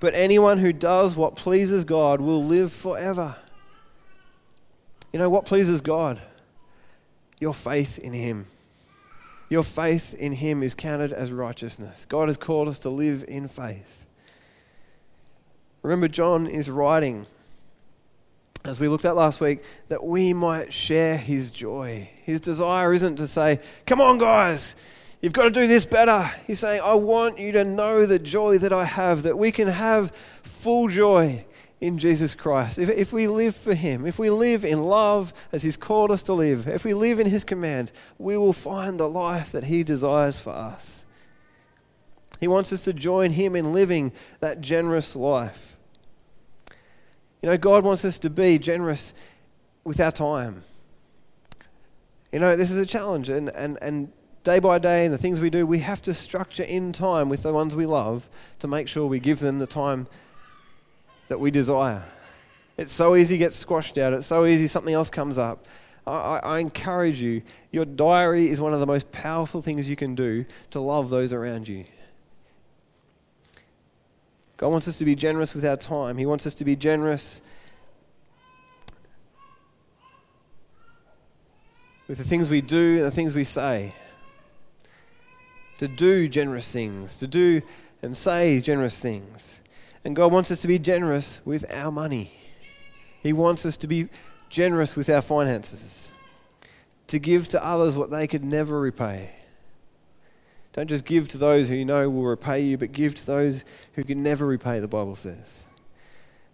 But 0.00 0.14
anyone 0.14 0.58
who 0.58 0.72
does 0.72 1.14
what 1.14 1.36
pleases 1.36 1.84
God 1.84 2.20
will 2.20 2.42
live 2.42 2.72
forever. 2.72 3.36
You 5.12 5.18
know 5.18 5.28
what 5.28 5.44
pleases 5.44 5.82
God? 5.82 6.20
Your 7.38 7.52
faith 7.52 7.98
in 7.98 8.14
Him. 8.14 8.46
Your 9.50 9.62
faith 9.62 10.14
in 10.14 10.32
Him 10.32 10.62
is 10.62 10.74
counted 10.74 11.12
as 11.12 11.30
righteousness. 11.30 12.06
God 12.08 12.28
has 12.28 12.38
called 12.38 12.68
us 12.68 12.78
to 12.80 12.88
live 12.88 13.22
in 13.28 13.48
faith. 13.48 14.06
Remember, 15.82 16.08
John 16.08 16.46
is 16.46 16.70
writing 16.70 17.26
as 18.64 18.78
we 18.78 18.88
looked 18.88 19.04
at 19.04 19.16
last 19.16 19.40
week, 19.40 19.62
that 19.88 20.04
we 20.04 20.32
might 20.32 20.72
share 20.72 21.16
his 21.16 21.50
joy. 21.50 22.08
His 22.22 22.40
desire 22.40 22.92
isn't 22.92 23.16
to 23.16 23.26
say, 23.26 23.60
Come 23.86 24.00
on, 24.00 24.18
guys, 24.18 24.76
you've 25.20 25.32
got 25.32 25.44
to 25.44 25.50
do 25.50 25.66
this 25.66 25.84
better. 25.84 26.30
He's 26.46 26.60
saying, 26.60 26.80
I 26.82 26.94
want 26.94 27.38
you 27.38 27.52
to 27.52 27.64
know 27.64 28.06
the 28.06 28.18
joy 28.18 28.58
that 28.58 28.72
I 28.72 28.84
have, 28.84 29.24
that 29.24 29.36
we 29.36 29.50
can 29.50 29.68
have 29.68 30.12
full 30.42 30.88
joy 30.88 31.44
in 31.80 31.98
Jesus 31.98 32.34
Christ. 32.34 32.78
If, 32.78 32.88
if 32.90 33.12
we 33.12 33.26
live 33.26 33.56
for 33.56 33.74
him, 33.74 34.06
if 34.06 34.16
we 34.16 34.30
live 34.30 34.64
in 34.64 34.84
love 34.84 35.34
as 35.50 35.64
he's 35.64 35.76
called 35.76 36.12
us 36.12 36.22
to 36.24 36.32
live, 36.32 36.68
if 36.68 36.84
we 36.84 36.94
live 36.94 37.18
in 37.18 37.26
his 37.26 37.42
command, 37.42 37.90
we 38.18 38.36
will 38.36 38.52
find 38.52 39.00
the 39.00 39.08
life 39.08 39.50
that 39.50 39.64
he 39.64 39.82
desires 39.82 40.38
for 40.38 40.50
us. 40.50 41.04
He 42.38 42.46
wants 42.46 42.72
us 42.72 42.82
to 42.84 42.92
join 42.92 43.32
him 43.32 43.56
in 43.56 43.72
living 43.72 44.12
that 44.38 44.60
generous 44.60 45.16
life. 45.16 45.71
You 47.42 47.50
know, 47.50 47.58
God 47.58 47.82
wants 47.82 48.04
us 48.04 48.20
to 48.20 48.30
be 48.30 48.58
generous 48.58 49.12
with 49.82 49.98
our 49.98 50.12
time. 50.12 50.62
You 52.30 52.38
know, 52.38 52.56
this 52.56 52.70
is 52.70 52.78
a 52.78 52.86
challenge, 52.86 53.28
and, 53.28 53.48
and, 53.50 53.78
and 53.82 54.12
day 54.44 54.60
by 54.60 54.78
day, 54.78 55.04
and 55.04 55.12
the 55.12 55.18
things 55.18 55.40
we 55.40 55.50
do, 55.50 55.66
we 55.66 55.80
have 55.80 56.00
to 56.02 56.14
structure 56.14 56.62
in 56.62 56.92
time 56.92 57.28
with 57.28 57.42
the 57.42 57.52
ones 57.52 57.74
we 57.74 57.84
love 57.84 58.30
to 58.60 58.68
make 58.68 58.86
sure 58.86 59.06
we 59.06 59.18
give 59.18 59.40
them 59.40 59.58
the 59.58 59.66
time 59.66 60.06
that 61.28 61.40
we 61.40 61.50
desire. 61.50 62.04
It's 62.78 62.92
so 62.92 63.16
easy 63.16 63.34
to 63.34 63.38
get 63.38 63.52
squashed 63.52 63.98
out, 63.98 64.12
it's 64.12 64.26
so 64.26 64.46
easy 64.46 64.68
something 64.68 64.94
else 64.94 65.10
comes 65.10 65.36
up. 65.36 65.66
I, 66.06 66.12
I, 66.12 66.38
I 66.38 66.58
encourage 66.60 67.20
you, 67.20 67.42
your 67.72 67.84
diary 67.84 68.48
is 68.48 68.60
one 68.60 68.72
of 68.72 68.80
the 68.80 68.86
most 68.86 69.10
powerful 69.10 69.62
things 69.62 69.88
you 69.88 69.96
can 69.96 70.14
do 70.14 70.44
to 70.70 70.80
love 70.80 71.10
those 71.10 71.32
around 71.32 71.66
you. 71.66 71.84
God 74.62 74.70
wants 74.70 74.86
us 74.86 74.96
to 74.98 75.04
be 75.04 75.16
generous 75.16 75.54
with 75.54 75.64
our 75.64 75.76
time. 75.76 76.16
He 76.18 76.24
wants 76.24 76.46
us 76.46 76.54
to 76.54 76.64
be 76.64 76.76
generous 76.76 77.42
with 82.06 82.16
the 82.18 82.22
things 82.22 82.48
we 82.48 82.60
do 82.60 82.98
and 82.98 83.04
the 83.04 83.10
things 83.10 83.34
we 83.34 83.42
say. 83.42 83.92
To 85.80 85.88
do 85.88 86.28
generous 86.28 86.70
things, 86.70 87.16
to 87.16 87.26
do 87.26 87.60
and 88.02 88.16
say 88.16 88.60
generous 88.60 89.00
things. 89.00 89.58
And 90.04 90.14
God 90.14 90.30
wants 90.30 90.52
us 90.52 90.62
to 90.62 90.68
be 90.68 90.78
generous 90.78 91.40
with 91.44 91.68
our 91.68 91.90
money. 91.90 92.32
He 93.20 93.32
wants 93.32 93.66
us 93.66 93.76
to 93.78 93.88
be 93.88 94.10
generous 94.48 94.94
with 94.94 95.10
our 95.10 95.22
finances, 95.22 96.08
to 97.08 97.18
give 97.18 97.48
to 97.48 97.64
others 97.64 97.96
what 97.96 98.12
they 98.12 98.28
could 98.28 98.44
never 98.44 98.78
repay. 98.78 99.41
Don't 100.72 100.88
just 100.88 101.04
give 101.04 101.28
to 101.28 101.38
those 101.38 101.68
who 101.68 101.74
you 101.74 101.84
know 101.84 102.08
will 102.08 102.24
repay 102.24 102.60
you, 102.60 102.78
but 102.78 102.92
give 102.92 103.14
to 103.16 103.26
those 103.26 103.64
who 103.94 104.04
can 104.04 104.22
never 104.22 104.46
repay, 104.46 104.80
the 104.80 104.88
Bible 104.88 105.14
says. 105.14 105.64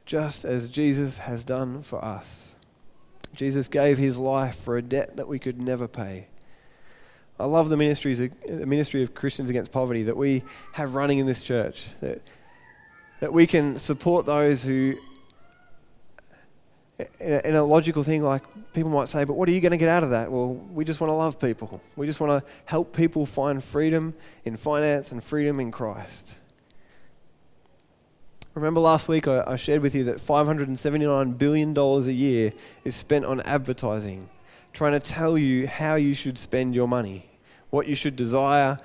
Just 0.07 0.45
as 0.45 0.69
Jesus 0.69 1.19
has 1.19 1.45
done 1.45 1.83
for 1.83 2.05
us. 2.05 2.55
Jesus 3.35 3.69
gave 3.69 3.99
his 3.99 4.19
life 4.19 4.57
for 4.57 4.77
a 4.77 4.83
debt 4.83 5.17
that 5.17 5.29
we 5.29 5.39
could 5.39 5.61
never 5.61 5.87
pay. 5.87 6.27
I 7.39 7.45
love 7.45 7.69
the 7.69 7.77
ministries, 7.77 8.19
the 8.19 8.67
ministry 8.67 9.03
of 9.03 9.15
Christians 9.15 9.49
Against 9.49 9.71
Poverty 9.71 10.03
that 10.05 10.17
we 10.17 10.43
have 10.73 10.97
running 10.97 11.19
in 11.19 11.27
this 11.27 11.43
church. 11.43 11.85
That, 12.01 12.21
that 13.21 13.33
we 13.33 13.47
can 13.47 13.79
support 13.79 14.27
those 14.27 14.63
who, 14.65 14.97
in 17.21 17.55
a, 17.55 17.63
logical 17.63 18.03
thing, 18.03 18.23
like 18.23 18.43
people 18.73 18.91
might 18.91 19.09
say, 19.09 19.23
but 19.25 19.35
what 19.35 19.49
are 19.49 19.53
you 19.53 19.61
going 19.61 19.73
to 19.73 19.79
get 19.79 19.89
out 19.89 20.03
of 20.03 20.11
that? 20.11 20.33
Well, 20.33 20.55
we 20.55 20.85
just 20.85 21.01
want 21.01 21.11
to 21.11 21.15
love 21.15 21.41
people. 21.41 21.81
We 21.95 22.07
just 22.07 22.19
want 22.19 22.43
to 22.43 22.51
help 22.65 22.95
people 22.97 23.25
find 23.25 23.63
freedom 23.63 24.15
in 24.45 24.57
finance 24.57 25.13
and 25.13 25.23
freedom 25.23 25.61
in 25.61 25.71
Christ. 25.71 26.37
Remember 28.55 28.81
last 28.81 29.07
week 29.07 29.29
I, 29.29 29.45
I 29.47 29.57
shared 29.57 29.81
with 29.81 29.95
you 29.95 30.05
that 30.05 30.17
$579 30.17 31.39
billion 31.39 31.79
a 31.79 32.01
year 32.11 32.53
is 32.85 32.97
spent 32.97 33.25
on 33.25 33.41
advertising, 33.43 34.29
trying 34.73 34.93
to 34.93 35.01
tell 35.01 35.39
you 35.39 35.69
how 35.69 35.95
you 35.95 36.15
should 36.15 36.37
spend 36.37 36.75
your 36.75 36.89
money, 36.89 37.31
what 37.71 37.87
you 37.87 37.95
should 37.95 38.17
desire, 38.17 38.81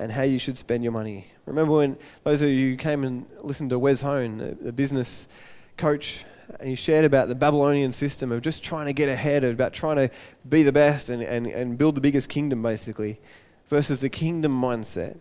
and 0.00 0.10
how 0.10 0.22
you 0.22 0.40
should 0.40 0.58
spend 0.58 0.82
your 0.82 0.92
money. 0.92 1.28
Remember 1.46 1.76
when 1.76 1.96
those 2.24 2.42
of 2.42 2.48
you 2.48 2.70
who 2.70 2.76
came 2.76 3.04
and 3.04 3.24
listened 3.40 3.70
to 3.70 3.78
Wes 3.78 4.00
Hone, 4.00 4.56
the 4.60 4.72
business 4.72 5.28
coach, 5.76 6.24
and 6.58 6.68
he 6.68 6.74
shared 6.74 7.04
about 7.04 7.28
the 7.28 7.34
Babylonian 7.34 7.92
system 7.92 8.32
of 8.32 8.42
just 8.42 8.62
trying 8.62 8.86
to 8.86 8.92
get 8.92 9.08
ahead, 9.08 9.44
about 9.44 9.72
trying 9.72 9.96
to 9.96 10.10
be 10.48 10.62
the 10.62 10.72
best 10.72 11.08
and, 11.08 11.22
and, 11.22 11.46
and 11.46 11.78
build 11.78 11.94
the 11.94 12.00
biggest 12.00 12.28
kingdom, 12.28 12.62
basically, 12.62 13.20
versus 13.68 14.00
the 14.00 14.08
kingdom 14.08 14.52
mindset 14.52 15.18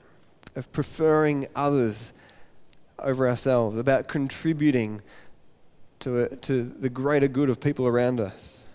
of 0.55 0.71
preferring 0.73 1.47
others 1.55 2.13
over 2.99 3.27
ourselves, 3.27 3.77
about 3.77 4.07
contributing 4.07 5.01
to, 5.99 6.23
a, 6.23 6.35
to 6.37 6.63
the 6.63 6.89
greater 6.89 7.27
good 7.27 7.49
of 7.49 7.59
people 7.59 7.87
around 7.87 8.19
us. 8.19 8.65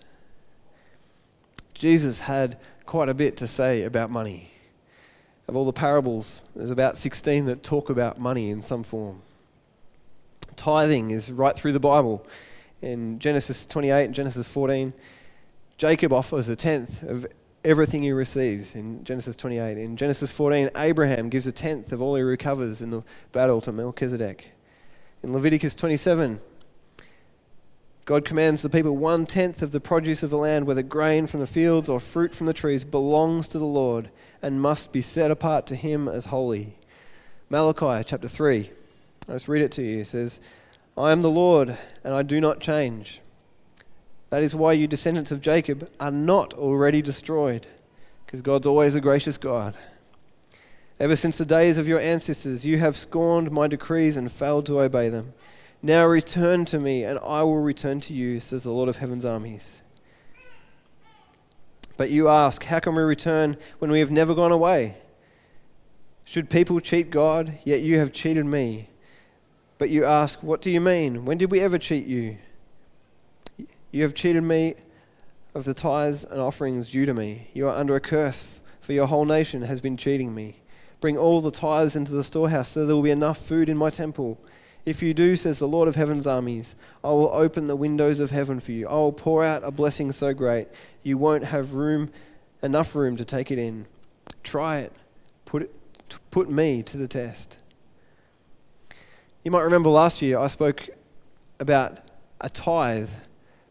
Jesus 1.73 2.21
had 2.21 2.57
quite 2.85 3.09
a 3.09 3.13
bit 3.13 3.37
to 3.37 3.47
say 3.47 3.83
about 3.83 4.09
money. 4.09 4.51
Of 5.47 5.55
all 5.55 5.65
the 5.65 5.73
parables, 5.73 6.41
there's 6.55 6.71
about 6.71 6.97
16 6.97 7.45
that 7.45 7.63
talk 7.63 7.89
about 7.89 8.19
money 8.19 8.49
in 8.49 8.61
some 8.61 8.83
form. 8.83 9.21
Tithing 10.57 11.11
is 11.11 11.31
right 11.31 11.55
through 11.55 11.71
the 11.71 11.79
Bible. 11.79 12.25
In 12.81 13.19
Genesis 13.19 13.65
28 13.65 14.05
and 14.05 14.13
Genesis 14.13 14.47
14, 14.47 14.93
Jacob 15.77 16.11
offers 16.11 16.49
a 16.49 16.55
tenth 16.55 17.03
of 17.03 17.25
everything 17.63 18.03
he 18.03 18.11
receives 18.11 18.75
in 18.75 19.03
Genesis 19.03 19.35
28. 19.35 19.77
In 19.77 19.95
Genesis 19.95 20.31
14, 20.31 20.71
Abraham 20.75 21.29
gives 21.29 21.47
a 21.47 21.51
tenth 21.51 21.91
of 21.91 22.01
all 22.01 22.15
he 22.15 22.21
recovers 22.21 22.81
in 22.81 22.89
the 22.89 23.03
battle 23.31 23.61
to 23.61 23.71
Melchizedek. 23.71 24.51
In 25.23 25.33
Leviticus 25.33 25.75
27, 25.75 26.39
God 28.05 28.23
commands 28.23 28.61
the 28.61 28.69
people 28.69 28.95
one 28.95 29.25
tenth 29.25 29.61
of 29.61 29.71
the 29.71 29.81
produce 29.81 30.23
of 30.23 30.29
the 30.29 30.37
land, 30.37 30.65
whether 30.65 30.81
grain 30.81 31.27
from 31.27 31.41
the 31.41 31.47
fields 31.47 31.89
or 31.89 31.99
fruit 31.99 32.33
from 32.33 32.47
the 32.47 32.53
trees, 32.53 32.85
belongs 32.85 33.47
to 33.49 33.59
the 33.59 33.65
Lord 33.65 34.09
and 34.41 34.61
must 34.61 34.93
be 34.93 35.01
set 35.01 35.29
apart 35.29 35.67
to 35.67 35.75
him 35.75 36.07
as 36.07 36.25
holy. 36.25 36.77
Malachi 37.49 38.03
chapter 38.07 38.27
3, 38.27 38.71
I'll 39.27 39.35
just 39.35 39.47
read 39.47 39.61
it 39.61 39.71
to 39.73 39.83
you. 39.83 39.99
It 39.99 40.07
says, 40.07 40.39
I 40.97 41.11
am 41.11 41.21
the 41.21 41.29
Lord 41.29 41.77
and 42.03 42.13
I 42.13 42.23
do 42.23 42.39
not 42.39 42.59
change. 42.59 43.21
That 44.29 44.43
is 44.43 44.55
why 44.55 44.73
you 44.73 44.87
descendants 44.87 45.31
of 45.31 45.41
Jacob 45.41 45.89
are 45.99 46.11
not 46.11 46.53
already 46.53 47.01
destroyed, 47.01 47.65
because 48.25 48.41
God's 48.41 48.67
always 48.67 48.93
a 48.93 49.01
gracious 49.01 49.37
God. 49.37 49.75
Ever 50.99 51.15
since 51.15 51.37
the 51.37 51.45
days 51.45 51.77
of 51.77 51.87
your 51.87 51.99
ancestors, 51.99 52.65
you 52.65 52.79
have 52.79 52.97
scorned 52.97 53.51
my 53.51 53.67
decrees 53.67 54.17
and 54.17 54.31
failed 54.31 54.65
to 54.65 54.81
obey 54.81 55.09
them. 55.09 55.33
Now 55.81 56.05
return 56.05 56.65
to 56.65 56.79
me, 56.79 57.03
and 57.03 57.19
I 57.19 57.43
will 57.43 57.61
return 57.61 58.01
to 58.01 58.13
you, 58.13 58.39
says 58.39 58.63
the 58.63 58.71
Lord 58.71 58.89
of 58.89 58.97
heaven's 58.97 59.23
armies. 59.23 59.83
But 61.95 62.09
you 62.09 62.27
ask, 62.27 62.63
How 62.63 62.79
can 62.79 62.95
we 62.95 63.03
return 63.03 63.57
when 63.79 63.91
we 63.91 63.99
have 63.99 64.11
never 64.11 64.33
gone 64.33 64.51
away? 64.51 64.95
Should 66.25 66.49
people 66.49 66.79
cheat 66.79 67.11
God? 67.11 67.59
Yet 67.63 67.81
you 67.81 67.99
have 67.99 68.11
cheated 68.11 68.45
me. 68.45 68.89
But 69.77 69.89
you 69.89 70.05
ask, 70.05 70.41
What 70.41 70.61
do 70.61 70.69
you 70.71 70.81
mean? 70.81 71.25
When 71.25 71.37
did 71.37 71.51
we 71.51 71.59
ever 71.59 71.77
cheat 71.77 72.05
you? 72.05 72.37
You 73.91 74.03
have 74.03 74.13
cheated 74.13 74.43
me 74.43 74.75
of 75.55 75.63
the 75.63 75.73
tithes 75.73 76.23
and 76.23 76.39
offerings 76.39 76.89
due 76.89 77.05
to 77.05 77.13
me. 77.13 77.49
You 77.53 77.67
are 77.67 77.75
under 77.75 77.95
a 77.95 77.99
curse, 77.99 78.59
for 78.81 78.93
your 78.93 79.07
whole 79.07 79.25
nation 79.25 79.63
has 79.63 79.81
been 79.81 79.97
cheating 79.97 80.35
me. 80.35 80.61
Bring 80.99 81.17
all 81.17 81.41
the 81.41 81.51
tithes 81.51 81.95
into 81.95 82.11
the 82.11 82.23
storehouse, 82.23 82.69
so 82.69 82.85
there 82.85 82.95
will 82.95 83.03
be 83.03 83.11
enough 83.11 83.37
food 83.37 83.69
in 83.69 83.77
my 83.77 83.89
temple. 83.89 84.39
If 84.85 85.03
you 85.03 85.13
do, 85.13 85.35
says 85.35 85.59
the 85.59 85.67
Lord 85.67 85.87
of 85.87 85.95
heaven's 85.95 86.25
armies, 86.25 86.75
I 87.03 87.09
will 87.09 87.31
open 87.33 87.67
the 87.67 87.75
windows 87.75 88.19
of 88.19 88.31
heaven 88.31 88.59
for 88.59 88.71
you. 88.71 88.87
I 88.87 88.93
will 88.93 89.11
pour 89.11 89.43
out 89.43 89.63
a 89.63 89.71
blessing 89.71 90.11
so 90.11 90.33
great 90.33 90.69
you 91.03 91.17
won't 91.17 91.43
have 91.43 91.73
room 91.73 92.09
enough 92.63 92.95
room 92.95 93.17
to 93.17 93.25
take 93.25 93.51
it 93.51 93.59
in. 93.59 93.85
Try 94.43 94.79
it. 94.79 94.93
Put 95.45 95.63
it 95.63 95.73
put 96.31 96.49
me 96.49 96.83
to 96.83 96.97
the 96.97 97.07
test. 97.07 97.59
You 99.47 99.51
might 99.51 99.61
remember 99.61 99.89
last 99.89 100.21
year 100.21 100.39
I 100.39 100.47
spoke 100.47 100.89
about 101.57 101.99
a 102.41 102.49
tithe 102.49 103.09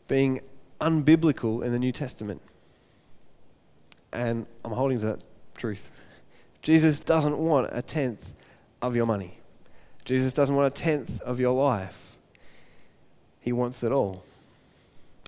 being 0.08 0.40
unbiblical 0.80 1.62
in 1.62 1.70
the 1.70 1.78
New 1.78 1.92
Testament. 1.92 2.40
And 4.10 4.46
I'm 4.64 4.70
holding 4.72 5.00
to 5.00 5.04
that 5.04 5.24
truth. 5.54 5.90
Jesus 6.62 6.98
doesn't 6.98 7.36
want 7.36 7.68
a 7.72 7.82
tenth 7.82 8.32
of 8.80 8.96
your 8.96 9.04
money. 9.04 9.40
Jesus 10.06 10.32
doesn't 10.32 10.54
want 10.54 10.66
a 10.66 10.70
tenth 10.70 11.20
of 11.20 11.38
your 11.38 11.52
life. 11.52 12.16
He 13.38 13.52
wants 13.52 13.82
it 13.82 13.92
all. 13.92 14.24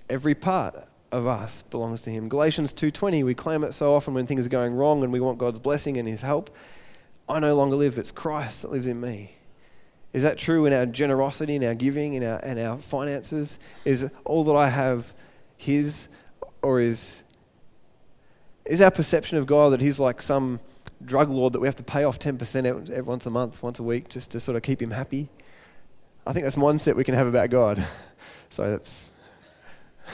Every 0.09 0.35
part 0.35 0.89
of 1.13 1.27
us 1.27 1.63
belongs 1.69 2.01
to 2.01 2.11
him. 2.11 2.31
Galatians 2.31 2.73
2:20, 2.73 3.23
we 3.23 3.35
claim 3.35 3.65
it 3.65 3.75
so 3.75 3.95
often 3.95 4.15
when 4.15 4.27
things 4.27 4.47
are 4.47 4.49
going 4.49 4.73
wrong 4.73 5.05
and 5.05 5.13
we 5.13 5.21
want 5.21 5.37
God's 5.37 5.59
blessing 5.59 5.99
and 5.99 6.09
his 6.09 6.23
help. 6.23 6.49
I 7.29 7.39
no 7.39 7.55
longer 7.55 7.77
live, 7.77 7.99
it's 7.99 8.13
Christ 8.13 8.63
that 8.63 8.71
lives 8.71 8.87
in 8.87 8.99
me. 8.99 9.33
Is 10.13 10.23
that 10.23 10.39
true 10.39 10.65
in 10.67 10.73
our 10.73 10.87
generosity, 10.87 11.57
in 11.57 11.65
our 11.65 11.75
giving, 11.75 12.15
in 12.15 12.25
our, 12.25 12.41
in 12.41 12.59
our 12.59 12.79
finances? 12.79 13.59
Is 13.85 14.11
all 14.25 14.45
that 14.45 14.55
I 14.55 14.69
have 14.71 15.13
His, 15.57 16.09
or 16.63 16.81
is, 16.81 17.23
is 18.65 18.81
our 18.81 18.91
perception 18.91 19.39
of 19.39 19.47
God 19.47 19.71
that 19.71 19.81
He's 19.81 20.01
like 20.01 20.23
some 20.23 20.61
drug 21.05 21.31
lord 21.31 21.53
that 21.53 21.61
we 21.61 21.69
have 21.69 21.77
to 21.77 21.83
pay 21.83 22.05
off 22.05 22.19
10% 22.19 22.65
every, 22.65 23.03
once 23.03 23.27
a 23.27 23.31
month, 23.31 23.63
once 23.63 23.79
a 23.79 23.83
week, 23.83 24.09
just 24.09 24.31
to 24.31 24.41
sort 24.41 24.57
of 24.57 24.63
keep 24.63 24.81
Him 24.81 24.91
happy? 24.91 25.29
I 26.27 26.33
think 26.33 26.45
that's 26.45 26.57
one 26.57 26.79
mindset 26.79 26.97
we 26.97 27.05
can 27.05 27.15
have 27.15 27.27
about 27.27 27.51
God. 27.51 27.87
So 28.51 28.71
that's. 28.71 29.11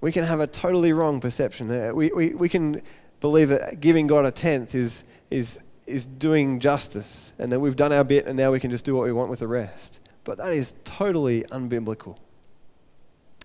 we 0.00 0.10
can 0.10 0.24
have 0.24 0.40
a 0.40 0.46
totally 0.46 0.94
wrong 0.94 1.20
perception. 1.20 1.70
Uh, 1.70 1.92
we, 1.92 2.10
we, 2.12 2.30
we 2.30 2.48
can 2.48 2.80
believe 3.20 3.50
that 3.50 3.80
giving 3.80 4.06
God 4.06 4.24
a 4.24 4.30
tenth 4.30 4.74
is, 4.74 5.04
is 5.30 5.60
is 5.86 6.06
doing 6.06 6.60
justice 6.60 7.32
and 7.38 7.52
that 7.52 7.60
we've 7.60 7.76
done 7.76 7.92
our 7.92 8.04
bit 8.04 8.26
and 8.26 8.36
now 8.36 8.52
we 8.52 8.60
can 8.60 8.70
just 8.70 8.84
do 8.84 8.94
what 8.94 9.04
we 9.04 9.12
want 9.12 9.30
with 9.30 9.40
the 9.40 9.46
rest. 9.46 10.00
But 10.24 10.38
that 10.38 10.52
is 10.52 10.74
totally 10.84 11.42
unbiblical. 11.44 12.16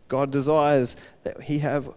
God 0.07 0.31
desires 0.31 0.95
that 1.23 1.43
He 1.43 1.59
have 1.59 1.89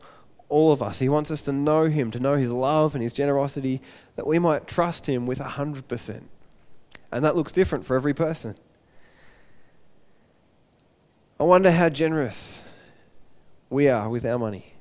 all 0.48 0.72
of 0.72 0.82
us. 0.82 0.98
He 0.98 1.08
wants 1.08 1.30
us 1.30 1.42
to 1.42 1.52
know 1.52 1.86
Him, 1.86 2.10
to 2.10 2.20
know 2.20 2.36
His 2.36 2.50
love 2.50 2.94
and 2.94 3.02
His 3.02 3.12
generosity, 3.12 3.80
that 4.16 4.26
we 4.26 4.38
might 4.38 4.68
trust 4.68 5.06
Him 5.06 5.26
with 5.26 5.38
100%. 5.38 6.22
And 7.10 7.24
that 7.24 7.34
looks 7.34 7.50
different 7.50 7.86
for 7.86 7.96
every 7.96 8.14
person. 8.14 8.56
I 11.40 11.44
wonder 11.44 11.70
how 11.70 11.88
generous 11.88 12.62
we 13.70 13.88
are 13.88 14.08
with 14.08 14.24
our 14.24 14.38
money. 14.38 14.74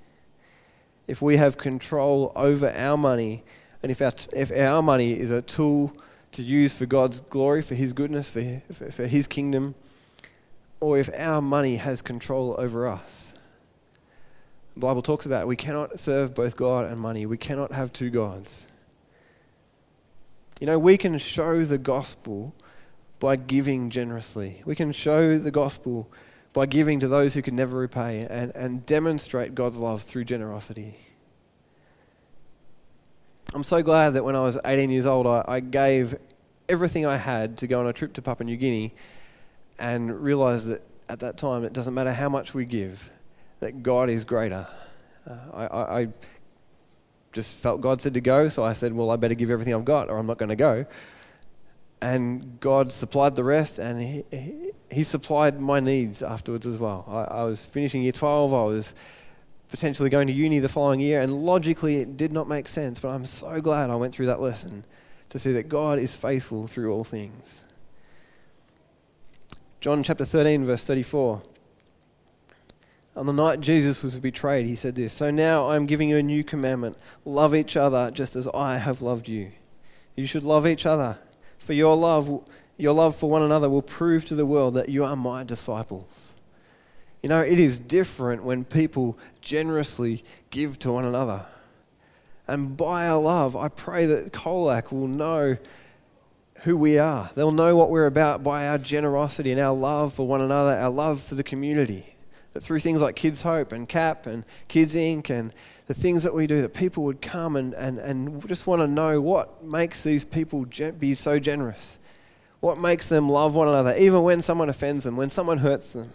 If 1.08 1.22
we 1.22 1.38
have 1.38 1.58
control 1.58 2.32
over 2.36 2.70
our 2.70 2.98
money 2.98 3.44
and 3.84 3.92
if 3.92 4.02
our, 4.02 4.14
if 4.32 4.52
our 4.52 4.82
money 4.82 5.12
is 5.12 5.30
a 5.30 5.42
tool 5.42 5.96
to 6.32 6.42
use 6.42 6.74
for 6.74 6.86
God's 6.86 7.20
glory, 7.22 7.62
for 7.62 7.76
His 7.76 7.94
goodness, 7.94 8.30
for, 8.30 8.64
for, 8.72 8.92
for 8.92 9.06
His 9.06 9.28
kingdom, 9.28 9.76
or 10.80 10.98
if 10.98 11.10
our 11.18 11.42
money 11.42 11.76
has 11.76 12.02
control 12.02 12.56
over 12.58 12.88
us. 12.88 13.34
The 14.74 14.80
Bible 14.80 15.02
talks 15.02 15.26
about 15.26 15.48
we 15.48 15.56
cannot 15.56 16.00
serve 16.00 16.34
both 16.34 16.56
God 16.56 16.86
and 16.86 17.00
money. 17.00 17.26
We 17.26 17.38
cannot 17.38 17.74
have 17.74 17.94
two 17.94 18.10
gods. 18.10 18.66
You 20.60 20.68
know, 20.68 20.80
we 20.80 20.98
can 20.98 21.18
show 21.18 21.64
the 21.66 21.78
gospel 21.78 22.56
by 23.20 23.36
giving 23.36 23.90
generously. 23.90 24.64
We 24.66 24.76
can 24.76 24.92
show 24.92 25.38
the 25.38 25.52
gospel 25.52 26.10
by 26.54 26.66
giving 26.68 27.00
to 27.02 27.08
those 27.08 27.34
who 27.34 27.42
can 27.42 27.56
never 27.56 27.78
repay 27.78 28.26
and, 28.30 28.52
and 28.56 28.86
demonstrate 28.86 29.56
God's 29.56 29.78
love 29.78 30.04
through 30.04 30.26
generosity. 30.26 30.96
I'm 33.56 33.64
so 33.64 33.84
glad 33.84 34.16
that 34.16 34.24
when 34.24 34.36
I 34.36 34.42
was 34.42 34.58
18 34.66 34.90
years 34.90 35.06
old, 35.06 35.28
I, 35.28 35.46
I 35.48 35.60
gave 35.60 36.16
everything 36.68 37.06
I 37.06 37.18
had 37.18 37.60
to 37.60 37.68
go 37.68 37.80
on 37.80 37.88
a 37.88 37.94
trip 37.94 38.14
to 38.14 38.22
Papua 38.22 38.46
New 38.46 38.58
Guinea 38.58 38.96
and 39.78 40.24
realized 40.24 40.68
that 40.70 40.82
at 41.08 41.20
that 41.20 41.38
time 41.38 41.64
it 41.64 41.72
doesn't 41.72 41.94
matter 41.94 42.12
how 42.14 42.30
much 42.30 42.56
we 42.56 42.66
give, 42.66 43.12
that 43.60 43.84
God 43.84 44.10
is 44.10 44.26
greater. 44.26 44.66
Uh, 45.30 45.36
I, 45.54 45.66
I, 45.68 46.00
I 46.00 46.08
just 47.32 47.54
felt 47.54 47.80
God 47.82 48.02
said 48.02 48.16
to 48.16 48.22
go, 48.22 48.50
so 48.50 48.64
I 48.64 48.74
said, 48.74 48.92
well, 48.92 49.12
I 49.12 49.18
better 49.18 49.36
give 49.36 49.52
everything 49.52 49.76
I've 49.76 49.86
got 49.86 50.10
or 50.10 50.18
I'm 50.18 50.26
not 50.26 50.40
going 50.40 50.50
to 50.50 50.56
go. 50.56 50.88
And 52.02 52.60
God 52.60 52.92
supplied 52.92 53.36
the 53.36 53.44
rest, 53.44 53.78
and 53.78 54.02
He, 54.02 54.24
he, 54.32 54.72
he 54.92 55.04
supplied 55.04 55.62
my 55.62 55.80
needs 55.80 56.24
afterwards 56.24 56.66
as 56.66 56.80
well. 56.80 57.06
I, 57.08 57.42
I, 57.42 57.44
was 57.44 57.64
finishing 57.64 58.02
year 58.02 58.12
12, 58.12 58.52
I 58.52 58.64
was 58.64 58.94
potentially 59.74 60.08
going 60.08 60.28
to 60.28 60.34
uni 60.34 60.60
the 60.60 60.70
following 60.70 61.00
year, 61.00 61.20
and 61.20 61.44
logically 61.48 61.96
it 61.96 62.16
did 62.16 62.32
not 62.32 62.48
make 62.48 62.68
sense, 62.68 63.00
but 63.00 63.10
I'm 63.10 63.26
so 63.26 63.60
glad 63.60 63.90
I 63.90 63.96
went 63.96 64.14
through 64.14 64.28
that 64.28 64.40
lesson 64.40 64.86
to 65.30 65.40
see 65.40 65.52
that 65.54 65.68
God 65.68 65.98
is 65.98 66.14
faithful 66.14 66.68
through 66.68 66.94
all 66.94 67.04
things. 67.04 67.64
John 69.82 70.04
chapter 70.04 70.26
13, 70.26 70.64
verse 70.64 70.84
34. 70.84 71.42
On 73.16 73.26
the 73.26 73.34
night 73.34 73.62
Jesus 73.62 74.04
was 74.04 74.20
betrayed, 74.20 74.68
he 74.68 74.76
said 74.76 74.94
this 74.94 75.16
So 75.16 75.32
now 75.32 75.68
I 75.68 75.76
am 75.76 75.88
giving 75.88 76.08
you 76.08 76.18
a 76.18 76.24
new 76.24 76.44
commandment 76.44 76.96
love 77.26 77.56
each 77.56 77.76
other 77.76 78.12
just 78.12 78.36
as 78.36 78.48
I 78.50 78.78
have 78.78 79.02
loved 79.02 79.28
you. 79.28 79.54
You 80.16 80.28
should 80.28 80.44
love 80.44 80.68
each 80.68 80.86
other, 80.86 81.18
for 81.58 81.74
your 81.74 81.98
love, 81.98 82.48
your 82.78 82.94
love 82.94 83.16
for 83.16 83.28
one 83.28 83.42
another 83.42 83.72
will 83.72 83.82
prove 83.82 84.24
to 84.26 84.36
the 84.36 84.46
world 84.46 84.76
that 84.76 84.90
you 84.90 85.04
are 85.04 85.16
my 85.16 85.44
disciples. 85.44 86.33
You 87.24 87.30
know, 87.30 87.42
it 87.42 87.58
is 87.58 87.80
different 87.80 88.44
when 88.44 88.66
people 88.66 89.18
generously 89.42 90.24
give 90.52 90.78
to 90.80 90.92
one 90.92 91.06
another. 91.06 91.46
And 92.48 92.78
by 92.78 93.08
our 93.08 93.20
love, 93.20 93.56
I 93.56 93.70
pray 93.70 94.06
that 94.06 94.34
Colac 94.34 94.92
will 94.92 95.08
know 95.08 95.58
who 96.64 96.78
we 96.78 97.00
are. 97.00 97.32
They'll 97.34 97.52
know 97.52 97.76
what 97.76 97.90
we're 97.90 98.06
about 98.06 98.44
by 98.44 98.68
our 98.68 98.78
generosity 98.78 99.52
and 99.52 99.60
our 99.60 99.74
love 99.74 100.14
for 100.14 100.28
one 100.28 100.42
another, 100.42 100.72
our 100.78 100.90
love 100.90 101.22
for 101.24 101.36
the 101.36 101.44
community 101.44 102.14
that 102.54 102.62
through 102.62 102.80
things 102.80 103.02
like 103.02 103.16
Kids 103.16 103.42
Hope 103.42 103.72
and 103.72 103.90
CAP 103.90 104.28
and 104.28 104.46
Kids 104.68 104.96
Inc. 104.96 105.30
and 105.30 105.54
the 105.88 105.94
things 105.94 106.24
that 106.24 106.34
we 106.34 106.48
do, 106.48 106.62
that 106.62 106.74
people 106.74 107.04
would 107.04 107.22
come 107.22 107.56
and, 107.56 107.74
and, 107.74 108.00
and 108.00 108.48
just 108.48 108.68
want 108.68 108.82
to 108.82 108.88
know 108.88 109.20
what 109.20 109.64
makes 109.64 110.04
these 110.04 110.24
people 110.24 110.66
be 110.98 111.14
so 111.16 111.40
generous. 111.40 112.00
What 112.60 112.78
makes 112.78 113.10
them 113.10 113.28
love 113.28 113.56
one 113.56 113.68
another, 113.68 113.96
even 113.98 114.24
when 114.24 114.42
someone 114.42 114.70
offends 114.70 115.04
them, 115.04 115.18
when 115.18 115.30
someone 115.30 115.58
hurts 115.58 115.94
them. 115.94 116.14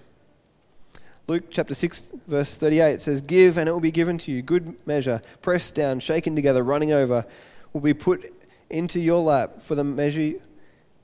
Luke 1.28 1.44
chapter 1.50 1.74
6, 1.74 2.04
verse 2.26 2.56
38 2.56 3.02
says, 3.02 3.20
Give 3.20 3.58
and 3.58 3.68
it 3.68 3.72
will 3.72 3.80
be 3.80 3.90
given 3.90 4.16
to 4.16 4.32
you. 4.32 4.40
Good 4.40 4.86
measure, 4.86 5.20
pressed 5.42 5.74
down, 5.74 6.00
shaken 6.00 6.34
together, 6.34 6.62
running 6.62 6.90
over, 6.90 7.26
will 7.74 7.82
be 7.82 7.92
put 7.92 8.32
into 8.70 8.98
your 8.98 9.20
lap. 9.20 9.60
For 9.60 9.74
the 9.74 9.84
measure 9.84 10.22
you 10.22 10.38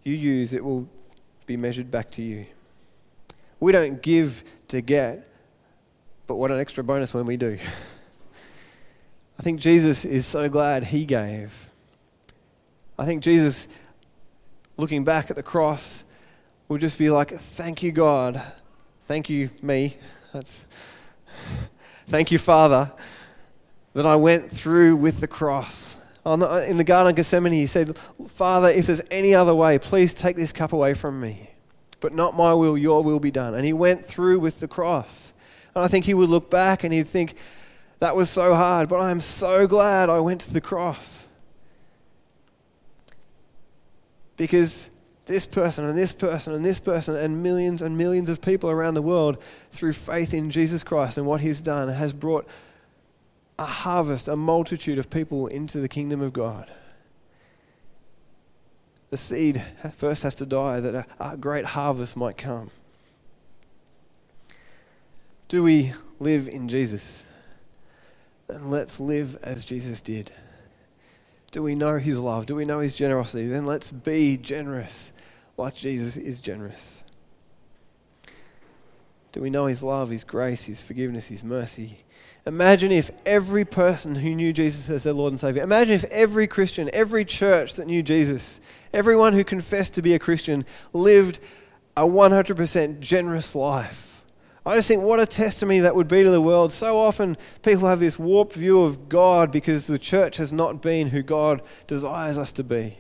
use, 0.02 0.54
it 0.54 0.64
will 0.64 0.88
be 1.44 1.58
measured 1.58 1.90
back 1.90 2.08
to 2.12 2.22
you. 2.22 2.46
We 3.60 3.70
don't 3.70 4.00
give 4.00 4.44
to 4.68 4.80
get, 4.80 5.28
but 6.26 6.37
what 6.37 6.50
an 6.50 6.58
extra 6.58 6.82
bonus 6.82 7.12
when 7.12 7.26
we 7.26 7.37
do. 7.37 7.58
I 9.38 9.42
think 9.42 9.60
Jesus 9.60 10.06
is 10.06 10.24
so 10.24 10.48
glad 10.48 10.84
he 10.84 11.04
gave. 11.04 11.52
I 12.98 13.04
think 13.04 13.22
Jesus, 13.22 13.68
looking 14.78 15.04
back 15.04 15.28
at 15.28 15.37
the 15.37 15.42
cross, 15.42 16.02
will 16.68 16.78
just 16.78 16.96
be 16.96 17.10
like, 17.10 17.30
Thank 17.30 17.82
you, 17.82 17.92
God. 17.92 18.40
Thank 19.06 19.28
you, 19.28 19.50
me. 19.60 19.98
That's, 20.35 20.66
thank 22.07 22.31
you, 22.31 22.38
Father, 22.38 22.92
that 23.94 24.05
I 24.05 24.16
went 24.16 24.51
through 24.51 24.97
with 24.97 25.20
the 25.20 25.27
cross. 25.27 25.97
Oh, 26.27 26.37
the, 26.37 26.68
in 26.68 26.77
the 26.77 26.85
Garden 26.85 27.11
of 27.11 27.16
Gethsemane, 27.16 27.53
he 27.53 27.66
said, 27.66 27.99
Father, 28.29 28.68
if 28.68 28.88
there's 28.88 29.01
any 29.11 29.35
other 29.35 29.55
way, 29.55 29.79
please 29.79 30.12
take 30.12 30.37
this 30.37 30.53
cup 30.53 30.75
away 30.75 30.92
from 30.92 31.18
me 31.18 31.55
but 32.05 32.12
not 32.12 32.37
my 32.37 32.53
will, 32.53 32.77
your 32.77 33.03
will 33.03 33.18
be 33.18 33.31
done. 33.31 33.55
And 33.55 33.64
he 33.64 33.73
went 33.73 34.05
through 34.05 34.38
with 34.38 34.61
the 34.61 34.68
cross. 34.68 35.33
And 35.75 35.83
I 35.83 35.88
think 35.88 36.05
he 36.05 36.12
would 36.12 36.29
look 36.29 36.51
back 36.51 36.85
and 36.85 36.92
he'd 36.92 37.09
think, 37.09 37.35
that 37.99 38.14
was 38.14 38.29
so 38.29 38.55
hard, 38.55 38.90
but 38.90 39.01
I'm 39.01 39.23
so 39.23 39.66
glad 39.66 40.11
I 40.11 40.20
went 40.20 40.42
to 40.42 40.53
the 40.53 40.61
cross. 40.61 41.27
Because 44.37 44.90
this 45.26 45.46
person 45.46 45.87
and 45.87 45.96
this 45.96 46.12
person 46.12 46.52
and 46.52 46.64
this 46.64 46.80
person 46.80 47.16
and 47.16 47.42
millions 47.42 47.82
and 47.82 47.96
millions 47.96 48.28
of 48.28 48.40
people 48.40 48.70
around 48.70 48.94
the 48.94 49.02
world, 49.02 49.38
through 49.72 49.92
faith 49.92 50.34
in 50.34 50.50
Jesus 50.50 50.82
Christ 50.82 51.18
and 51.18 51.26
what 51.26 51.40
he's 51.40 51.60
done, 51.60 51.88
has 51.88 52.12
brought 52.12 52.46
a 53.58 53.64
harvest, 53.64 54.28
a 54.28 54.37
multitude 54.37 54.98
of 54.98 55.10
people 55.10 55.46
into 55.46 55.78
the 55.78 55.88
kingdom 55.88 56.20
of 56.20 56.32
God 56.32 56.70
the 59.14 59.18
seed 59.18 59.62
first 59.96 60.24
has 60.24 60.34
to 60.34 60.44
die 60.44 60.80
that 60.80 60.92
a, 60.92 61.06
a 61.20 61.37
great 61.37 61.64
harvest 61.64 62.16
might 62.16 62.37
come. 62.37 62.72
Do 65.46 65.62
we 65.62 65.92
live 66.18 66.48
in 66.48 66.68
Jesus? 66.68 67.24
Then 68.48 68.70
let's 68.70 68.98
live 68.98 69.37
as 69.44 69.64
Jesus 69.64 70.00
did. 70.00 70.32
Do 71.52 71.62
we 71.62 71.76
know 71.76 71.98
his 71.98 72.18
love? 72.18 72.46
Do 72.46 72.56
we 72.56 72.64
know 72.64 72.80
his 72.80 72.96
generosity? 72.96 73.46
Then 73.46 73.66
let's 73.66 73.92
be 73.92 74.37
generous 74.37 75.12
like 75.56 75.74
Jesus 75.74 76.16
is 76.16 76.40
generous. 76.40 77.04
Do 79.32 79.40
we 79.40 79.50
know 79.50 79.66
his 79.66 79.82
love, 79.82 80.10
his 80.10 80.24
grace, 80.24 80.64
his 80.64 80.80
forgiveness, 80.80 81.26
his 81.26 81.42
mercy? 81.42 82.04
Imagine 82.46 82.92
if 82.92 83.10
every 83.24 83.64
person 83.64 84.16
who 84.16 84.34
knew 84.34 84.52
Jesus 84.52 84.90
as 84.90 85.02
their 85.02 85.12
Lord 85.12 85.32
and 85.32 85.40
Savior, 85.40 85.62
imagine 85.62 85.94
if 85.94 86.04
every 86.04 86.46
Christian, 86.46 86.90
every 86.92 87.24
church 87.24 87.74
that 87.74 87.86
knew 87.86 88.02
Jesus, 88.02 88.60
everyone 88.92 89.32
who 89.32 89.42
confessed 89.42 89.94
to 89.94 90.02
be 90.02 90.14
a 90.14 90.18
Christian 90.18 90.64
lived 90.92 91.40
a 91.96 92.02
100% 92.02 93.00
generous 93.00 93.54
life. 93.54 94.22
I 94.66 94.76
just 94.76 94.88
think 94.88 95.02
what 95.02 95.20
a 95.20 95.26
testimony 95.26 95.80
that 95.80 95.94
would 95.94 96.08
be 96.08 96.22
to 96.22 96.30
the 96.30 96.40
world. 96.40 96.72
So 96.72 96.98
often 96.98 97.36
people 97.62 97.88
have 97.88 98.00
this 98.00 98.18
warped 98.18 98.54
view 98.54 98.82
of 98.82 99.08
God 99.08 99.50
because 99.50 99.86
the 99.86 99.98
church 99.98 100.36
has 100.36 100.52
not 100.52 100.80
been 100.80 101.08
who 101.08 101.22
God 101.22 101.62
desires 101.86 102.38
us 102.38 102.52
to 102.52 102.64
be. 102.64 102.96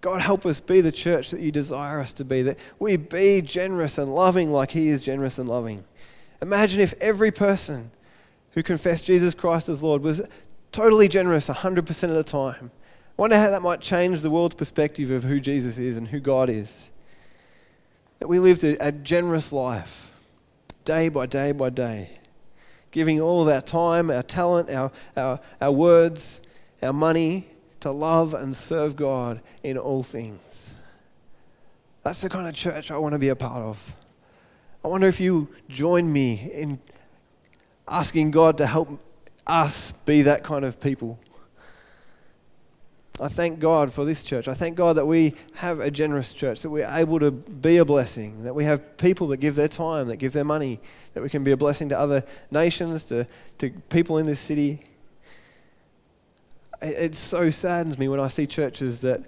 God, 0.00 0.20
help 0.22 0.44
us 0.46 0.60
be 0.60 0.80
the 0.80 0.92
church 0.92 1.30
that 1.30 1.40
you 1.40 1.50
desire 1.50 2.00
us 2.00 2.12
to 2.14 2.24
be, 2.24 2.42
that 2.42 2.58
we 2.78 2.96
be 2.96 3.40
generous 3.40 3.98
and 3.98 4.14
loving 4.14 4.52
like 4.52 4.70
He 4.70 4.88
is 4.88 5.02
generous 5.02 5.38
and 5.38 5.48
loving. 5.48 5.84
Imagine 6.42 6.80
if 6.80 6.94
every 7.00 7.30
person 7.30 7.90
who 8.52 8.62
confessed 8.62 9.06
Jesus 9.06 9.34
Christ 9.34 9.68
as 9.68 9.82
Lord 9.82 10.02
was 10.02 10.22
totally 10.72 11.08
generous 11.08 11.48
100% 11.48 12.02
of 12.04 12.10
the 12.10 12.24
time. 12.24 12.70
I 13.18 13.22
wonder 13.22 13.38
how 13.38 13.50
that 13.50 13.62
might 13.62 13.80
change 13.80 14.20
the 14.20 14.30
world's 14.30 14.54
perspective 14.54 15.10
of 15.10 15.24
who 15.24 15.40
Jesus 15.40 15.78
is 15.78 15.96
and 15.96 16.08
who 16.08 16.20
God 16.20 16.50
is. 16.50 16.90
That 18.18 18.28
we 18.28 18.38
lived 18.38 18.64
a, 18.64 18.76
a 18.86 18.92
generous 18.92 19.52
life, 19.52 20.12
day 20.84 21.08
by 21.08 21.26
day 21.26 21.52
by 21.52 21.70
day, 21.70 22.18
giving 22.90 23.20
all 23.20 23.40
of 23.40 23.48
our 23.48 23.62
time, 23.62 24.10
our 24.10 24.22
talent, 24.22 24.70
our, 24.70 24.92
our, 25.16 25.40
our 25.60 25.72
words, 25.72 26.42
our 26.82 26.92
money 26.92 27.46
to 27.86 27.92
love 27.92 28.34
and 28.34 28.56
serve 28.56 28.96
God 28.96 29.40
in 29.62 29.78
all 29.78 30.02
things. 30.02 30.74
That's 32.02 32.20
the 32.20 32.28
kind 32.28 32.48
of 32.48 32.54
church 32.54 32.90
I 32.90 32.98
want 32.98 33.12
to 33.12 33.18
be 33.20 33.28
a 33.28 33.36
part 33.36 33.62
of. 33.62 33.94
I 34.84 34.88
wonder 34.88 35.06
if 35.06 35.20
you 35.20 35.48
join 35.68 36.12
me 36.12 36.50
in 36.52 36.80
asking 37.86 38.32
God 38.32 38.58
to 38.58 38.66
help 38.66 39.00
us 39.46 39.92
be 40.04 40.22
that 40.22 40.42
kind 40.42 40.64
of 40.64 40.80
people. 40.80 41.20
I 43.20 43.28
thank 43.28 43.60
God 43.60 43.92
for 43.92 44.04
this 44.04 44.24
church. 44.24 44.48
I 44.48 44.54
thank 44.54 44.76
God 44.76 44.96
that 44.96 45.06
we 45.06 45.36
have 45.54 45.78
a 45.78 45.90
generous 45.90 46.32
church, 46.32 46.62
that 46.62 46.70
we're 46.70 46.90
able 46.90 47.20
to 47.20 47.30
be 47.30 47.76
a 47.76 47.84
blessing, 47.84 48.42
that 48.42 48.54
we 48.56 48.64
have 48.64 48.96
people 48.96 49.28
that 49.28 49.36
give 49.36 49.54
their 49.54 49.68
time, 49.68 50.08
that 50.08 50.16
give 50.16 50.32
their 50.32 50.44
money, 50.44 50.80
that 51.14 51.22
we 51.22 51.28
can 51.28 51.44
be 51.44 51.52
a 51.52 51.56
blessing 51.56 51.88
to 51.90 51.98
other 51.98 52.24
nations, 52.50 53.04
to, 53.04 53.28
to 53.58 53.70
people 53.90 54.18
in 54.18 54.26
this 54.26 54.40
city. 54.40 54.82
It, 56.82 57.14
so 57.14 57.50
saddens 57.50 57.98
me 57.98 58.08
when 58.08 58.20
I 58.20 58.28
see 58.28 58.46
churches 58.46 59.00
that 59.00 59.22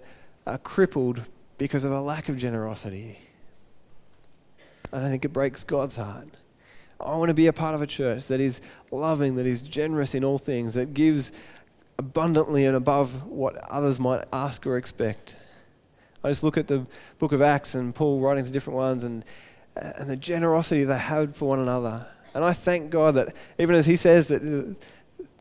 are 0.47 0.59
crippled 0.59 1.23
because 1.57 1.85
of 1.85 1.93
a 1.93 2.01
lack 2.01 2.29
of 2.29 2.37
generosity. 2.37 3.19
And 4.93 5.05
I 5.05 5.09
think 5.09 5.25
it 5.25 5.33
breaks 5.33 5.65
God's 5.65 5.97
heart. 5.97 6.41
I 7.01 7.17
want 7.17 7.29
to 7.29 7.35
be 7.35 7.47
a 7.47 7.53
part 7.53 7.75
of 7.75 7.83
a 7.83 7.87
church 7.87 8.27
that 8.27 8.41
is 8.41 8.61
loving, 8.91 9.37
that 9.37 9.47
is 9.47 9.63
generous 9.63 10.15
in 10.15 10.25
all 10.25 10.39
things, 10.39 10.75
that 10.75 10.95
gives 10.95 11.31
abundantly 11.99 12.65
and 12.65 12.77
above 12.77 13.25
what 13.25 13.57
others 13.57 14.01
might 14.01 14.25
ask 14.33 14.67
or 14.67 14.77
expect. 14.77 15.37
I 16.25 16.29
just 16.31 16.43
look 16.43 16.57
at 16.57 16.67
the 16.67 16.87
book 17.19 17.33
of 17.33 17.41
Acts 17.41 17.75
and 17.75 17.95
Paul 17.95 18.21
writing 18.21 18.45
to 18.45 18.51
different 18.51 18.77
ones 18.77 19.05
and, 19.05 19.25
and 19.77 20.11
the 20.11 20.17
generosity 20.17 20.85
they 20.85 20.99
had 20.99 21.37
for 21.37 21.49
one 21.49 21.61
another. 21.61 22.07
And 22.35 22.45
I 22.45 22.53
thank 22.53 22.91
God 22.91 23.15
that 23.15 23.35
even 23.59 23.75
as 23.75 23.87
he 23.87 23.97
says 23.97 24.29
that 24.29 24.77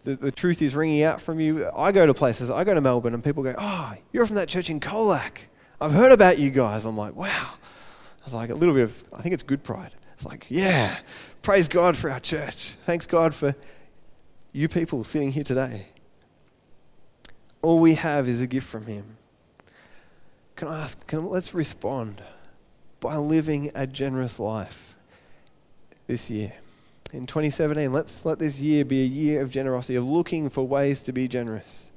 the, 0.08 0.16
the 0.16 0.32
truth 0.32 0.62
is 0.62 0.74
ringing 0.74 1.04
out 1.04 1.20
from 1.20 1.42
you, 1.42 1.70
I 1.76 1.92
go 1.92 2.06
to 2.06 2.14
places, 2.14 2.50
I 2.50 2.64
go 2.64 2.74
to 2.74 2.80
Melbourne 2.80 3.14
and 3.14 3.22
people 3.22 3.44
go, 3.44 3.54
Oh, 3.58 3.94
you're 4.14 4.26
from 4.26 4.38
that 4.38 4.48
church 4.48 4.70
in 4.70 4.80
Colac. 4.80 5.40
I've 5.82 5.92
heard 5.92 6.14
about 6.14 6.40
you 6.40 6.50
guys. 6.50 6.86
I'm 6.86 6.96
like, 6.96 7.14
Wow. 7.14 7.28
I 7.28 8.24
was 8.24 8.34
like, 8.34 8.50
a 8.50 8.56
little 8.56 8.74
bit 8.74 8.84
of, 8.84 9.04
I 9.12 9.22
think 9.22 9.34
it's 9.34 9.44
good 9.44 9.64
pride. 9.64 9.92
It's 10.14 10.26
like, 10.26 10.46
yeah, 10.48 10.98
praise 11.42 11.68
God 11.68 11.98
for 11.98 12.10
our 12.10 12.22
church. 12.22 12.78
Thanks 12.86 13.06
God 13.06 13.34
for 13.34 13.54
you 14.54 14.70
people 14.70 15.04
sitting 15.04 15.34
here 15.34 15.44
today. 15.44 15.88
All 17.62 17.80
we 17.80 17.96
have 17.96 18.30
is 18.30 18.40
a 18.40 18.48
gift 18.48 18.68
from 18.68 18.86
Him. 18.86 19.18
Can 20.56 20.70
I 20.70 20.84
ask, 20.84 21.06
can, 21.06 21.30
let's 21.30 21.54
respond 21.54 22.24
by 23.02 23.18
living 23.18 23.72
a 23.76 23.86
generous 23.86 24.40
life 24.40 24.96
this 26.08 26.30
year. 26.30 26.54
In 27.14 27.26
2017, 27.26 27.94
let's 27.94 28.26
let 28.26 28.38
this 28.38 28.60
year 28.60 28.84
be 28.84 29.02
a 29.02 29.06
year 29.06 29.42
of 29.42 29.50
generosity, 29.50 29.96
of 29.96 30.06
looking 30.06 30.50
for 30.50 30.68
ways 30.68 31.02
to 31.04 31.14
be 31.14 31.28
generous. 31.28 31.92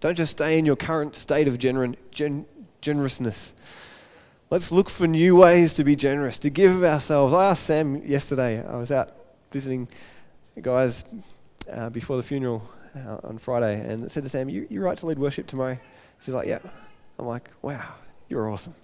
Don't 0.00 0.14
just 0.14 0.32
stay 0.32 0.58
in 0.58 0.64
your 0.64 0.76
current 0.76 1.16
state 1.16 1.46
of 1.46 1.58
gener- 1.58 1.96
gen- 2.10 2.46
generousness. 2.80 3.52
Let's 4.48 4.72
look 4.72 4.88
for 4.88 5.06
new 5.06 5.36
ways 5.36 5.74
to 5.74 5.84
be 5.84 5.96
generous, 5.96 6.38
to 6.40 6.50
give 6.50 6.74
of 6.74 6.82
ourselves. 6.82 7.34
I 7.34 7.50
asked 7.50 7.64
Sam 7.64 8.02
yesterday, 8.04 8.66
I 8.66 8.76
was 8.76 8.90
out 8.90 9.12
visiting 9.50 9.86
the 10.54 10.62
guys 10.62 11.04
uh, 11.70 11.90
before 11.90 12.16
the 12.16 12.22
funeral 12.22 12.66
uh, 12.96 13.18
on 13.24 13.38
Friday, 13.38 13.80
and 13.86 14.04
I 14.04 14.08
said 14.08 14.22
to 14.22 14.28
Sam, 14.30 14.48
you, 14.48 14.66
you 14.70 14.80
right 14.80 14.96
to 14.96 15.06
lead 15.06 15.18
worship 15.18 15.46
tomorrow? 15.46 15.78
She's 16.24 16.34
like, 16.34 16.48
yeah. 16.48 16.58
I'm 17.18 17.26
like, 17.26 17.50
wow, 17.60 17.94
you're 18.30 18.50
awesome. 18.50 18.74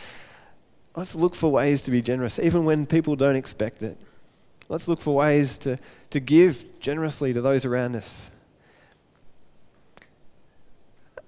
Let's 0.96 1.14
look 1.14 1.34
for 1.34 1.50
ways 1.50 1.80
to 1.82 1.90
be 1.90 2.02
generous, 2.02 2.38
even 2.38 2.64
when 2.66 2.84
people 2.84 3.16
don't 3.16 3.36
expect 3.36 3.82
it. 3.82 3.96
Let's 4.70 4.86
look 4.86 5.00
for 5.00 5.16
ways 5.16 5.58
to, 5.58 5.78
to 6.10 6.20
give 6.20 6.64
generously 6.78 7.32
to 7.32 7.42
those 7.42 7.64
around 7.64 7.96
us. 7.96 8.30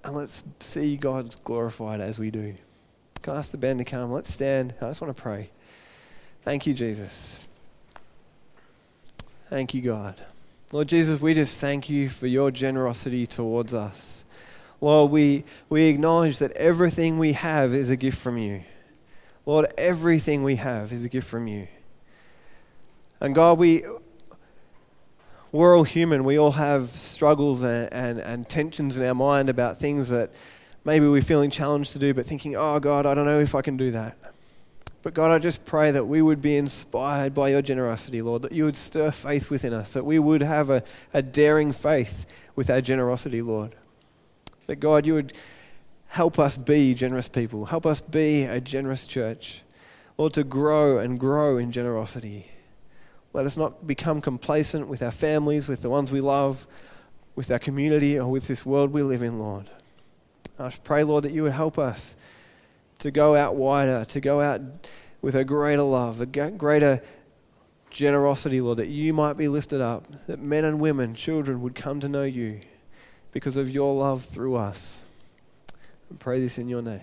And 0.01 0.15
let's 0.15 0.43
see 0.61 0.95
God 0.95 1.35
glorified 1.43 1.99
as 1.99 2.17
we 2.17 2.31
do. 2.31 2.55
Can 3.21 3.33
I 3.33 3.37
ask 3.39 3.51
the 3.51 3.57
band 3.57 3.79
to 3.79 3.85
come? 3.85 4.13
Let's 4.13 4.33
stand. 4.33 4.73
I 4.81 4.87
just 4.87 5.01
want 5.01 5.15
to 5.15 5.21
pray. 5.21 5.49
Thank 6.43 6.65
you, 6.65 6.73
Jesus. 6.73 7.37
Thank 9.49 9.73
you, 9.73 9.81
God. 9.81 10.15
Lord 10.71 10.87
Jesus, 10.87 11.19
we 11.19 11.33
just 11.33 11.59
thank 11.59 11.89
you 11.89 12.07
for 12.07 12.27
your 12.27 12.49
generosity 12.49 13.27
towards 13.27 13.73
us. 13.73 14.23
Lord, 14.79 15.11
we, 15.11 15.43
we 15.69 15.83
acknowledge 15.83 16.37
that 16.37 16.53
everything 16.53 17.19
we 17.19 17.33
have 17.33 17.73
is 17.73 17.89
a 17.89 17.97
gift 17.97 18.19
from 18.19 18.37
you. 18.37 18.63
Lord, 19.45 19.67
everything 19.77 20.43
we 20.43 20.55
have 20.55 20.93
is 20.93 21.03
a 21.03 21.09
gift 21.09 21.27
from 21.27 21.47
you. 21.47 21.67
And 23.23 23.33
God, 23.33 23.57
we, 23.57 23.85
we're 25.53 25.77
all 25.77 25.85
human. 25.85 26.25
We 26.25 26.37
all 26.37 26.51
have 26.51 26.89
struggles 26.89 27.63
and, 27.63 27.91
and, 27.93 28.19
and 28.19 28.49
tensions 28.49 28.97
in 28.97 29.05
our 29.05 29.15
mind 29.15 29.49
about 29.49 29.79
things 29.79 30.09
that 30.09 30.33
maybe 30.83 31.07
we're 31.07 31.21
feeling 31.21 31.49
challenged 31.49 31.93
to 31.93 31.99
do, 31.99 32.13
but 32.13 32.25
thinking, 32.25 32.57
oh, 32.57 32.81
God, 32.81 33.05
I 33.05 33.13
don't 33.13 33.23
know 33.23 33.39
if 33.39 33.55
I 33.55 33.61
can 33.61 33.77
do 33.77 33.91
that. 33.91 34.17
But 35.03 35.13
God, 35.13 35.31
I 35.31 35.39
just 35.39 35.63
pray 35.63 35.89
that 35.91 36.05
we 36.05 36.21
would 36.21 36.41
be 36.41 36.57
inspired 36.57 37.33
by 37.33 37.47
your 37.47 37.61
generosity, 37.61 38.21
Lord, 38.21 38.41
that 38.41 38.51
you 38.51 38.65
would 38.65 38.75
stir 38.75 39.09
faith 39.09 39.49
within 39.49 39.73
us, 39.73 39.93
that 39.93 40.03
we 40.05 40.19
would 40.19 40.41
have 40.41 40.69
a, 40.69 40.83
a 41.13 41.21
daring 41.21 41.71
faith 41.71 42.25
with 42.57 42.69
our 42.69 42.81
generosity, 42.81 43.41
Lord. 43.41 43.73
That 44.67 44.77
God, 44.77 45.05
you 45.05 45.13
would 45.13 45.31
help 46.07 46.39
us 46.39 46.57
be 46.57 46.93
generous 46.93 47.29
people, 47.29 47.67
help 47.67 47.85
us 47.85 48.01
be 48.01 48.43
a 48.43 48.59
generous 48.59 49.05
church. 49.05 49.61
Lord, 50.17 50.33
to 50.33 50.43
grow 50.43 50.97
and 50.97 51.17
grow 51.17 51.57
in 51.57 51.71
generosity. 51.71 52.49
Let 53.33 53.45
us 53.45 53.57
not 53.57 53.85
become 53.87 54.21
complacent 54.21 54.87
with 54.87 55.01
our 55.01 55.11
families, 55.11 55.67
with 55.67 55.81
the 55.81 55.89
ones 55.89 56.11
we 56.11 56.21
love, 56.21 56.67
with 57.35 57.49
our 57.51 57.59
community, 57.59 58.17
or 58.19 58.29
with 58.29 58.47
this 58.47 58.65
world 58.65 58.91
we 58.91 59.01
live 59.01 59.23
in, 59.23 59.39
Lord. 59.39 59.69
I 60.59 60.69
pray, 60.83 61.03
Lord, 61.03 61.23
that 61.23 61.31
you 61.31 61.43
would 61.43 61.53
help 61.53 61.79
us 61.79 62.15
to 62.99 63.09
go 63.09 63.35
out 63.35 63.55
wider, 63.55 64.05
to 64.05 64.21
go 64.21 64.39
out 64.39 64.61
with 65.21 65.35
a 65.35 65.43
greater 65.43 65.81
love, 65.81 66.21
a 66.21 66.25
greater 66.25 67.01
generosity, 67.89 68.61
Lord, 68.61 68.77
that 68.77 68.87
you 68.87 69.13
might 69.13 69.33
be 69.33 69.47
lifted 69.47 69.81
up, 69.81 70.05
that 70.27 70.39
men 70.39 70.63
and 70.63 70.79
women, 70.79 71.15
children 71.15 71.61
would 71.61 71.73
come 71.73 71.99
to 72.01 72.09
know 72.09 72.23
you 72.23 72.59
because 73.31 73.57
of 73.57 73.69
your 73.69 73.95
love 73.95 74.25
through 74.25 74.55
us. 74.55 75.03
I 75.69 76.15
pray 76.19 76.39
this 76.39 76.59
in 76.59 76.69
your 76.69 76.83
name. 76.83 77.01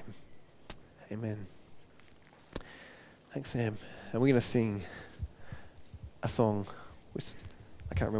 Amen. 1.10 1.46
Thanks, 3.32 3.50
Sam. 3.50 3.76
And 4.12 4.20
we're 4.20 4.28
going 4.28 4.34
to 4.34 4.40
sing 4.40 4.82
a 6.22 6.28
song, 6.28 6.66
which 7.12 7.32
I 7.90 7.94
can't 7.94 8.10
remember. 8.10 8.18